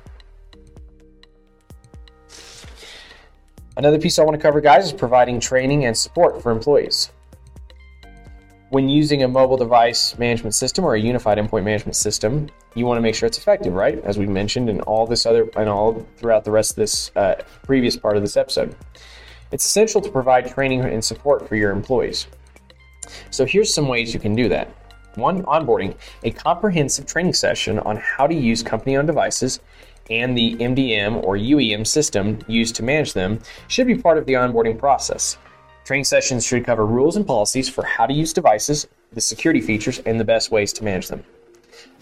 Another 3.78 3.98
piece 3.98 4.18
I 4.18 4.24
want 4.24 4.36
to 4.36 4.42
cover, 4.42 4.60
guys, 4.60 4.84
is 4.84 4.92
providing 4.92 5.40
training 5.40 5.86
and 5.86 5.96
support 5.96 6.42
for 6.42 6.52
employees. 6.52 7.10
When 8.70 8.88
using 8.88 9.22
a 9.22 9.28
mobile 9.28 9.56
device 9.56 10.18
management 10.18 10.54
system 10.54 10.84
or 10.84 10.94
a 10.94 11.00
unified 11.00 11.38
endpoint 11.38 11.64
management 11.64 11.96
system, 11.96 12.48
you 12.74 12.86
want 12.86 12.96
to 12.96 13.02
make 13.02 13.14
sure 13.14 13.26
it's 13.26 13.38
effective, 13.38 13.74
right? 13.74 13.98
As 14.04 14.18
we 14.18 14.26
mentioned, 14.26 14.70
in 14.70 14.80
all 14.82 15.06
this 15.06 15.26
other 15.26 15.48
and 15.56 15.68
all 15.68 16.06
throughout 16.16 16.44
the 16.44 16.50
rest 16.50 16.70
of 16.72 16.76
this 16.76 17.10
uh, 17.14 17.34
previous 17.62 17.96
part 17.96 18.16
of 18.16 18.22
this 18.22 18.36
episode. 18.36 18.74
It's 19.52 19.64
essential 19.64 20.00
to 20.00 20.10
provide 20.10 20.48
training 20.48 20.80
and 20.80 21.04
support 21.04 21.46
for 21.46 21.56
your 21.56 21.70
employees. 21.70 22.26
So 23.30 23.44
here's 23.44 23.72
some 23.72 23.86
ways 23.86 24.14
you 24.14 24.18
can 24.18 24.34
do 24.34 24.48
that. 24.48 24.68
One, 25.16 25.42
onboarding, 25.44 25.96
a 26.24 26.30
comprehensive 26.30 27.06
training 27.06 27.34
session 27.34 27.78
on 27.80 27.96
how 27.98 28.26
to 28.26 28.34
use 28.34 28.62
company 28.62 28.96
owned 28.96 29.06
devices 29.06 29.60
and 30.10 30.36
the 30.36 30.56
MDM 30.56 31.22
or 31.22 31.36
UEM 31.36 31.86
system 31.86 32.38
used 32.48 32.74
to 32.76 32.82
manage 32.82 33.12
them 33.12 33.40
should 33.68 33.86
be 33.86 33.96
part 33.96 34.18
of 34.18 34.26
the 34.26 34.34
onboarding 34.34 34.78
process. 34.78 35.38
Training 35.84 36.04
sessions 36.04 36.46
should 36.46 36.64
cover 36.64 36.86
rules 36.86 37.14
and 37.14 37.26
policies 37.26 37.68
for 37.68 37.84
how 37.84 38.06
to 38.06 38.14
use 38.14 38.32
devices, 38.32 38.86
the 39.12 39.20
security 39.20 39.60
features, 39.60 39.98
and 40.06 40.18
the 40.18 40.24
best 40.24 40.50
ways 40.50 40.72
to 40.72 40.82
manage 40.82 41.08
them. 41.08 41.22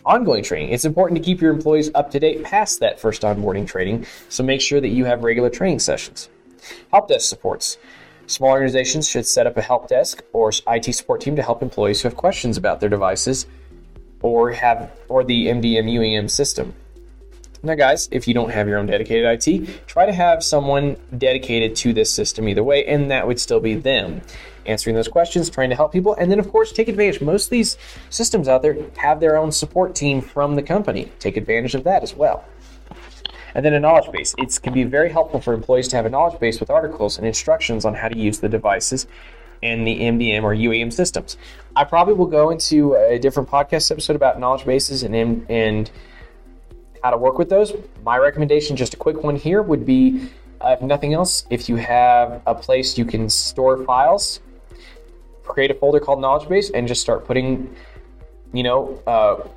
Ongoing 0.06 0.44
training. 0.44 0.68
It's 0.68 0.84
important 0.84 1.18
to 1.18 1.24
keep 1.24 1.40
your 1.40 1.52
employees 1.52 1.90
up 1.96 2.08
to 2.12 2.20
date 2.20 2.44
past 2.44 2.78
that 2.78 3.00
first 3.00 3.22
onboarding 3.22 3.66
training, 3.66 4.06
so 4.28 4.44
make 4.44 4.60
sure 4.60 4.80
that 4.80 4.90
you 4.90 5.04
have 5.06 5.24
regular 5.24 5.50
training 5.50 5.80
sessions. 5.80 6.28
Help 6.92 7.08
desk 7.08 7.28
supports. 7.28 7.76
Small 8.28 8.50
organizations 8.50 9.08
should 9.08 9.26
set 9.26 9.48
up 9.48 9.56
a 9.56 9.62
help 9.62 9.88
desk 9.88 10.22
or 10.32 10.52
IT 10.68 10.94
support 10.94 11.20
team 11.20 11.34
to 11.34 11.42
help 11.42 11.60
employees 11.60 12.00
who 12.00 12.08
have 12.08 12.16
questions 12.16 12.56
about 12.56 12.78
their 12.78 12.88
devices 12.88 13.46
or 14.20 14.52
have 14.52 14.92
or 15.08 15.24
the 15.24 15.48
MDM 15.48 15.90
UEM 15.90 16.30
system. 16.30 16.72
Now, 17.64 17.76
guys, 17.76 18.08
if 18.10 18.26
you 18.26 18.34
don't 18.34 18.50
have 18.50 18.66
your 18.66 18.78
own 18.78 18.86
dedicated 18.86 19.24
IT, 19.24 19.86
try 19.86 20.04
to 20.04 20.12
have 20.12 20.42
someone 20.42 20.96
dedicated 21.16 21.76
to 21.76 21.92
this 21.92 22.12
system 22.12 22.48
either 22.48 22.64
way, 22.64 22.84
and 22.86 23.08
that 23.12 23.24
would 23.24 23.38
still 23.38 23.60
be 23.60 23.76
them 23.76 24.20
answering 24.66 24.96
those 24.96 25.06
questions, 25.06 25.48
trying 25.48 25.70
to 25.70 25.76
help 25.76 25.92
people, 25.92 26.14
and 26.14 26.28
then, 26.28 26.40
of 26.40 26.50
course, 26.50 26.72
take 26.72 26.88
advantage. 26.88 27.20
Most 27.20 27.44
of 27.44 27.50
these 27.50 27.78
systems 28.10 28.48
out 28.48 28.62
there 28.62 28.76
have 28.96 29.20
their 29.20 29.36
own 29.36 29.52
support 29.52 29.94
team 29.94 30.20
from 30.20 30.56
the 30.56 30.62
company. 30.62 31.12
Take 31.20 31.36
advantage 31.36 31.76
of 31.76 31.84
that 31.84 32.02
as 32.02 32.16
well. 32.16 32.44
And 33.54 33.64
then 33.64 33.74
a 33.74 33.80
knowledge 33.80 34.10
base. 34.10 34.34
It 34.38 34.58
can 34.60 34.72
be 34.72 34.82
very 34.82 35.10
helpful 35.10 35.40
for 35.40 35.52
employees 35.54 35.86
to 35.88 35.96
have 35.96 36.06
a 36.06 36.10
knowledge 36.10 36.40
base 36.40 36.58
with 36.58 36.68
articles 36.68 37.16
and 37.16 37.26
instructions 37.26 37.84
on 37.84 37.94
how 37.94 38.08
to 38.08 38.18
use 38.18 38.40
the 38.40 38.48
devices 38.48 39.06
and 39.62 39.86
the 39.86 40.00
MDM 40.00 40.42
or 40.42 40.52
UEM 40.52 40.92
systems. 40.92 41.36
I 41.76 41.84
probably 41.84 42.14
will 42.14 42.26
go 42.26 42.50
into 42.50 42.94
a 42.94 43.20
different 43.20 43.48
podcast 43.48 43.92
episode 43.92 44.16
about 44.16 44.40
knowledge 44.40 44.64
bases 44.64 45.04
and 45.04 45.14
and 45.48 45.90
how 47.02 47.10
to 47.10 47.16
work 47.16 47.38
with 47.38 47.48
those. 47.48 47.72
My 48.04 48.16
recommendation, 48.18 48.76
just 48.76 48.94
a 48.94 48.96
quick 48.96 49.22
one 49.22 49.36
here, 49.36 49.62
would 49.62 49.84
be 49.84 50.28
uh, 50.60 50.76
if 50.78 50.82
nothing 50.82 51.12
else, 51.12 51.44
if 51.50 51.68
you 51.68 51.76
have 51.76 52.40
a 52.46 52.54
place 52.54 52.96
you 52.96 53.04
can 53.04 53.28
store 53.28 53.84
files, 53.84 54.40
create 55.42 55.70
a 55.70 55.74
folder 55.74 55.98
called 55.98 56.20
knowledge 56.20 56.48
base 56.48 56.70
and 56.70 56.86
just 56.86 57.00
start 57.00 57.26
putting, 57.26 57.74
you 58.52 58.62
know, 58.62 59.02
uh, 59.06 59.48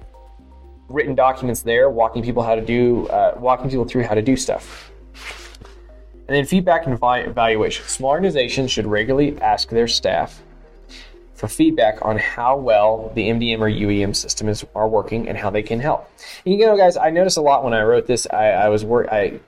written 0.89 1.13
documents 1.13 1.61
there, 1.61 1.89
walking 1.89 2.23
people 2.23 2.41
how 2.41 2.55
to 2.55 2.61
do, 2.61 3.07
uh, 3.07 3.35
walking 3.37 3.69
people 3.69 3.85
through 3.85 4.03
how 4.03 4.15
to 4.15 4.21
do 4.21 4.35
stuff. 4.35 4.91
And 6.27 6.35
then 6.35 6.45
feedback 6.45 6.87
and 6.87 6.93
evaluation. 6.95 7.85
Small 7.85 8.09
organizations 8.09 8.71
should 8.71 8.87
regularly 8.87 9.39
ask 9.41 9.69
their 9.69 9.87
staff 9.87 10.41
for 11.35 11.47
feedback 11.47 11.97
on 12.01 12.17
how 12.17 12.57
well 12.57 13.11
the 13.13 13.29
MDM 13.29 13.59
or 13.59 13.69
UEM 13.69 14.15
system 14.15 14.47
is 14.47 14.65
are 14.73 14.87
working 14.87 15.27
and 15.27 15.37
how 15.37 15.49
they 15.49 15.61
can 15.61 15.79
help. 15.79 16.09
And 16.45 16.57
you 16.57 16.65
know, 16.65 16.77
guys, 16.77 16.97
I 16.97 17.09
noticed 17.09 17.37
a 17.37 17.41
lot 17.41 17.63
when 17.63 17.73
I 17.73 17.83
wrote 17.83 18.07
this. 18.07 18.25
I, 18.31 18.47
I 18.51 18.69
was 18.69 18.83
work. 18.83 19.09
I 19.11 19.39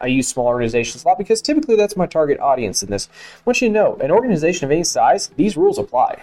I 0.00 0.08
use 0.08 0.28
small 0.28 0.46
organizations 0.46 1.04
a 1.04 1.08
lot 1.08 1.18
because 1.18 1.40
typically 1.40 1.76
that's 1.76 1.96
my 1.96 2.06
target 2.06 2.38
audience 2.40 2.82
in 2.82 2.90
this. 2.90 3.08
I 3.38 3.42
want 3.46 3.62
you 3.62 3.68
to 3.68 3.74
know, 3.74 3.96
an 3.96 4.10
organization 4.10 4.66
of 4.66 4.70
any 4.70 4.84
size, 4.84 5.28
these 5.36 5.56
rules 5.56 5.78
apply. 5.78 6.22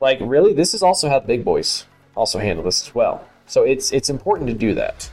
Like, 0.00 0.18
really, 0.20 0.52
this 0.52 0.74
is 0.74 0.82
also 0.82 1.08
how 1.08 1.18
the 1.18 1.26
big 1.26 1.44
boys 1.44 1.86
also 2.16 2.38
handle 2.38 2.64
this 2.64 2.86
as 2.86 2.94
well. 2.94 3.26
So 3.46 3.62
it's 3.64 3.92
it's 3.92 4.10
important 4.10 4.48
to 4.48 4.54
do 4.54 4.74
that. 4.74 5.10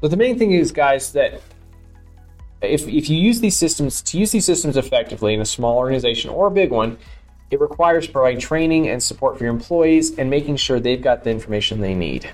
But 0.00 0.10
the 0.10 0.16
main 0.16 0.38
thing 0.38 0.52
is, 0.52 0.70
guys, 0.72 1.12
that 1.12 1.40
if, 2.60 2.88
if 2.88 3.08
you 3.08 3.16
use 3.16 3.40
these 3.40 3.56
systems 3.56 4.02
to 4.02 4.18
use 4.18 4.32
these 4.32 4.44
systems 4.44 4.76
effectively 4.76 5.34
in 5.34 5.40
a 5.40 5.46
small 5.46 5.76
organization 5.78 6.30
or 6.30 6.48
a 6.48 6.50
big 6.50 6.70
one, 6.70 6.98
it 7.50 7.60
requires 7.60 8.06
providing 8.06 8.40
training 8.40 8.88
and 8.88 9.02
support 9.02 9.38
for 9.38 9.44
your 9.44 9.52
employees 9.52 10.18
and 10.18 10.28
making 10.28 10.56
sure 10.56 10.80
they've 10.80 11.00
got 11.00 11.24
the 11.24 11.30
information 11.30 11.80
they 11.80 11.94
need. 11.94 12.30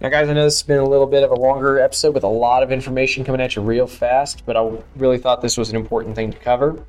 Now, 0.00 0.08
guys, 0.08 0.28
I 0.28 0.32
know 0.32 0.44
this 0.44 0.60
has 0.60 0.66
been 0.66 0.78
a 0.78 0.88
little 0.88 1.06
bit 1.06 1.22
of 1.22 1.30
a 1.30 1.34
longer 1.34 1.78
episode 1.78 2.14
with 2.14 2.24
a 2.24 2.28
lot 2.28 2.62
of 2.62 2.72
information 2.72 3.24
coming 3.24 3.40
at 3.40 3.54
you 3.54 3.62
real 3.62 3.86
fast, 3.86 4.44
but 4.44 4.56
I 4.56 4.78
really 4.96 5.18
thought 5.18 5.40
this 5.40 5.56
was 5.56 5.70
an 5.70 5.76
important 5.76 6.16
thing 6.16 6.32
to 6.32 6.38
cover. 6.38 6.84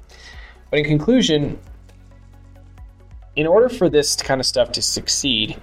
But 0.72 0.80
in 0.80 0.86
conclusion, 0.86 1.60
in 3.36 3.46
order 3.46 3.70
for 3.70 3.90
this 3.90 4.16
kind 4.16 4.42
of 4.42 4.48
stuff 4.48 4.72
to 4.74 4.82
succeed, 4.82 5.60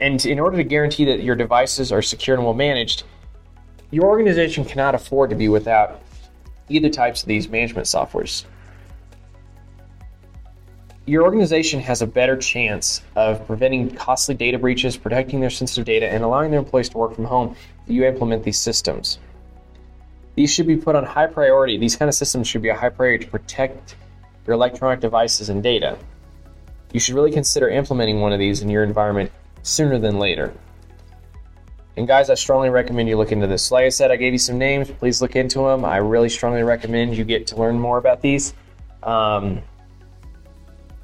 and 0.00 0.24
in 0.24 0.38
order 0.38 0.56
to 0.56 0.64
guarantee 0.64 1.04
that 1.06 1.22
your 1.22 1.34
devices 1.34 1.90
are 1.90 2.02
secure 2.02 2.36
and 2.36 2.44
well 2.44 2.54
managed, 2.54 3.04
your 3.90 4.06
organization 4.06 4.64
cannot 4.64 4.94
afford 4.94 5.30
to 5.30 5.36
be 5.36 5.48
without 5.48 6.00
either 6.68 6.88
types 6.88 7.22
of 7.22 7.28
these 7.28 7.48
management 7.48 7.86
softwares. 7.86 8.44
Your 11.06 11.24
organization 11.24 11.80
has 11.80 12.00
a 12.00 12.06
better 12.06 12.36
chance 12.36 13.02
of 13.14 13.46
preventing 13.46 13.94
costly 13.94 14.34
data 14.34 14.58
breaches, 14.58 14.96
protecting 14.96 15.40
their 15.40 15.50
sensitive 15.50 15.84
data, 15.84 16.08
and 16.08 16.24
allowing 16.24 16.50
their 16.50 16.60
employees 16.60 16.88
to 16.90 16.98
work 16.98 17.14
from 17.14 17.26
home 17.26 17.56
if 17.86 17.92
you 17.92 18.04
implement 18.06 18.42
these 18.42 18.58
systems. 18.58 19.18
These 20.34 20.52
should 20.52 20.66
be 20.66 20.76
put 20.76 20.96
on 20.96 21.04
high 21.04 21.26
priority. 21.26 21.76
These 21.76 21.96
kind 21.96 22.08
of 22.08 22.14
systems 22.14 22.48
should 22.48 22.62
be 22.62 22.70
a 22.70 22.74
high 22.74 22.88
priority 22.88 23.26
to 23.26 23.30
protect 23.30 23.96
your 24.46 24.54
electronic 24.54 25.00
devices 25.00 25.50
and 25.50 25.62
data. 25.62 25.98
You 26.92 27.00
should 27.00 27.14
really 27.14 27.30
consider 27.30 27.68
implementing 27.68 28.20
one 28.20 28.32
of 28.32 28.38
these 28.38 28.62
in 28.62 28.70
your 28.70 28.82
environment 28.82 29.30
sooner 29.62 29.98
than 29.98 30.18
later. 30.18 30.54
And 31.96 32.08
guys, 32.08 32.28
I 32.28 32.34
strongly 32.34 32.70
recommend 32.70 33.08
you 33.08 33.16
look 33.16 33.30
into 33.30 33.46
this. 33.46 33.70
Like 33.70 33.84
I 33.84 33.88
said, 33.88 34.10
I 34.10 34.16
gave 34.16 34.32
you 34.32 34.38
some 34.38 34.58
names. 34.58 34.90
Please 34.90 35.22
look 35.22 35.36
into 35.36 35.60
them. 35.60 35.84
I 35.84 35.98
really 35.98 36.28
strongly 36.28 36.62
recommend 36.62 37.16
you 37.16 37.24
get 37.24 37.46
to 37.48 37.56
learn 37.56 37.78
more 37.78 37.98
about 37.98 38.20
these. 38.20 38.54
Um, 39.02 39.62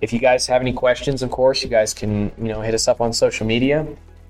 if 0.01 0.13
you 0.13 0.19
guys 0.19 0.47
have 0.47 0.63
any 0.63 0.73
questions, 0.73 1.23
of 1.23 1.31
course, 1.31 1.63
you 1.63 1.69
guys 1.69 1.95
can 1.95 2.33
you 2.39 2.49
know 2.49 2.61
hit 2.61 2.75
us 2.75 2.89
up 2.89 3.01
on 3.01 3.13
social 3.13 3.47
media. 3.47 3.87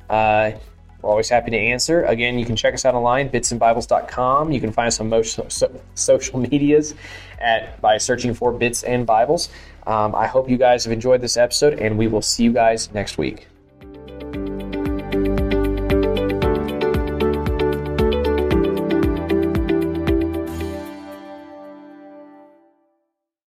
Uh, 0.09 0.53
we're 1.01 1.11
always 1.11 1.31
happy 1.31 1.51
to 1.51 1.57
answer. 1.57 2.05
Again, 2.05 2.39
you 2.39 2.45
can 2.45 2.57
check 2.57 2.75
us 2.75 2.85
out 2.85 2.95
online, 2.95 3.31
bitsandbibles.com. 3.31 4.53
You 4.53 4.61
can 4.61 4.71
find 4.71 4.89
us 4.89 5.01
on 5.01 5.09
most 5.09 5.41
so- 5.51 5.81
social 5.95 6.39
medias 6.39 6.95
at 7.39 7.81
by 7.81 7.97
searching 7.97 8.35
for 8.35 8.53
Bits 8.53 8.83
and 8.83 9.07
Bibles. 9.07 9.49
Um, 9.87 10.15
I 10.15 10.27
hope 10.27 10.51
you 10.51 10.59
guys 10.59 10.85
have 10.85 10.93
enjoyed 10.93 11.23
this 11.23 11.39
episode, 11.39 11.79
and 11.79 11.97
we 11.97 12.07
will 12.07 12.23
see 12.23 12.45
you 12.45 12.53
guys 12.53 12.93
next 12.93 13.17
week. 13.17 13.47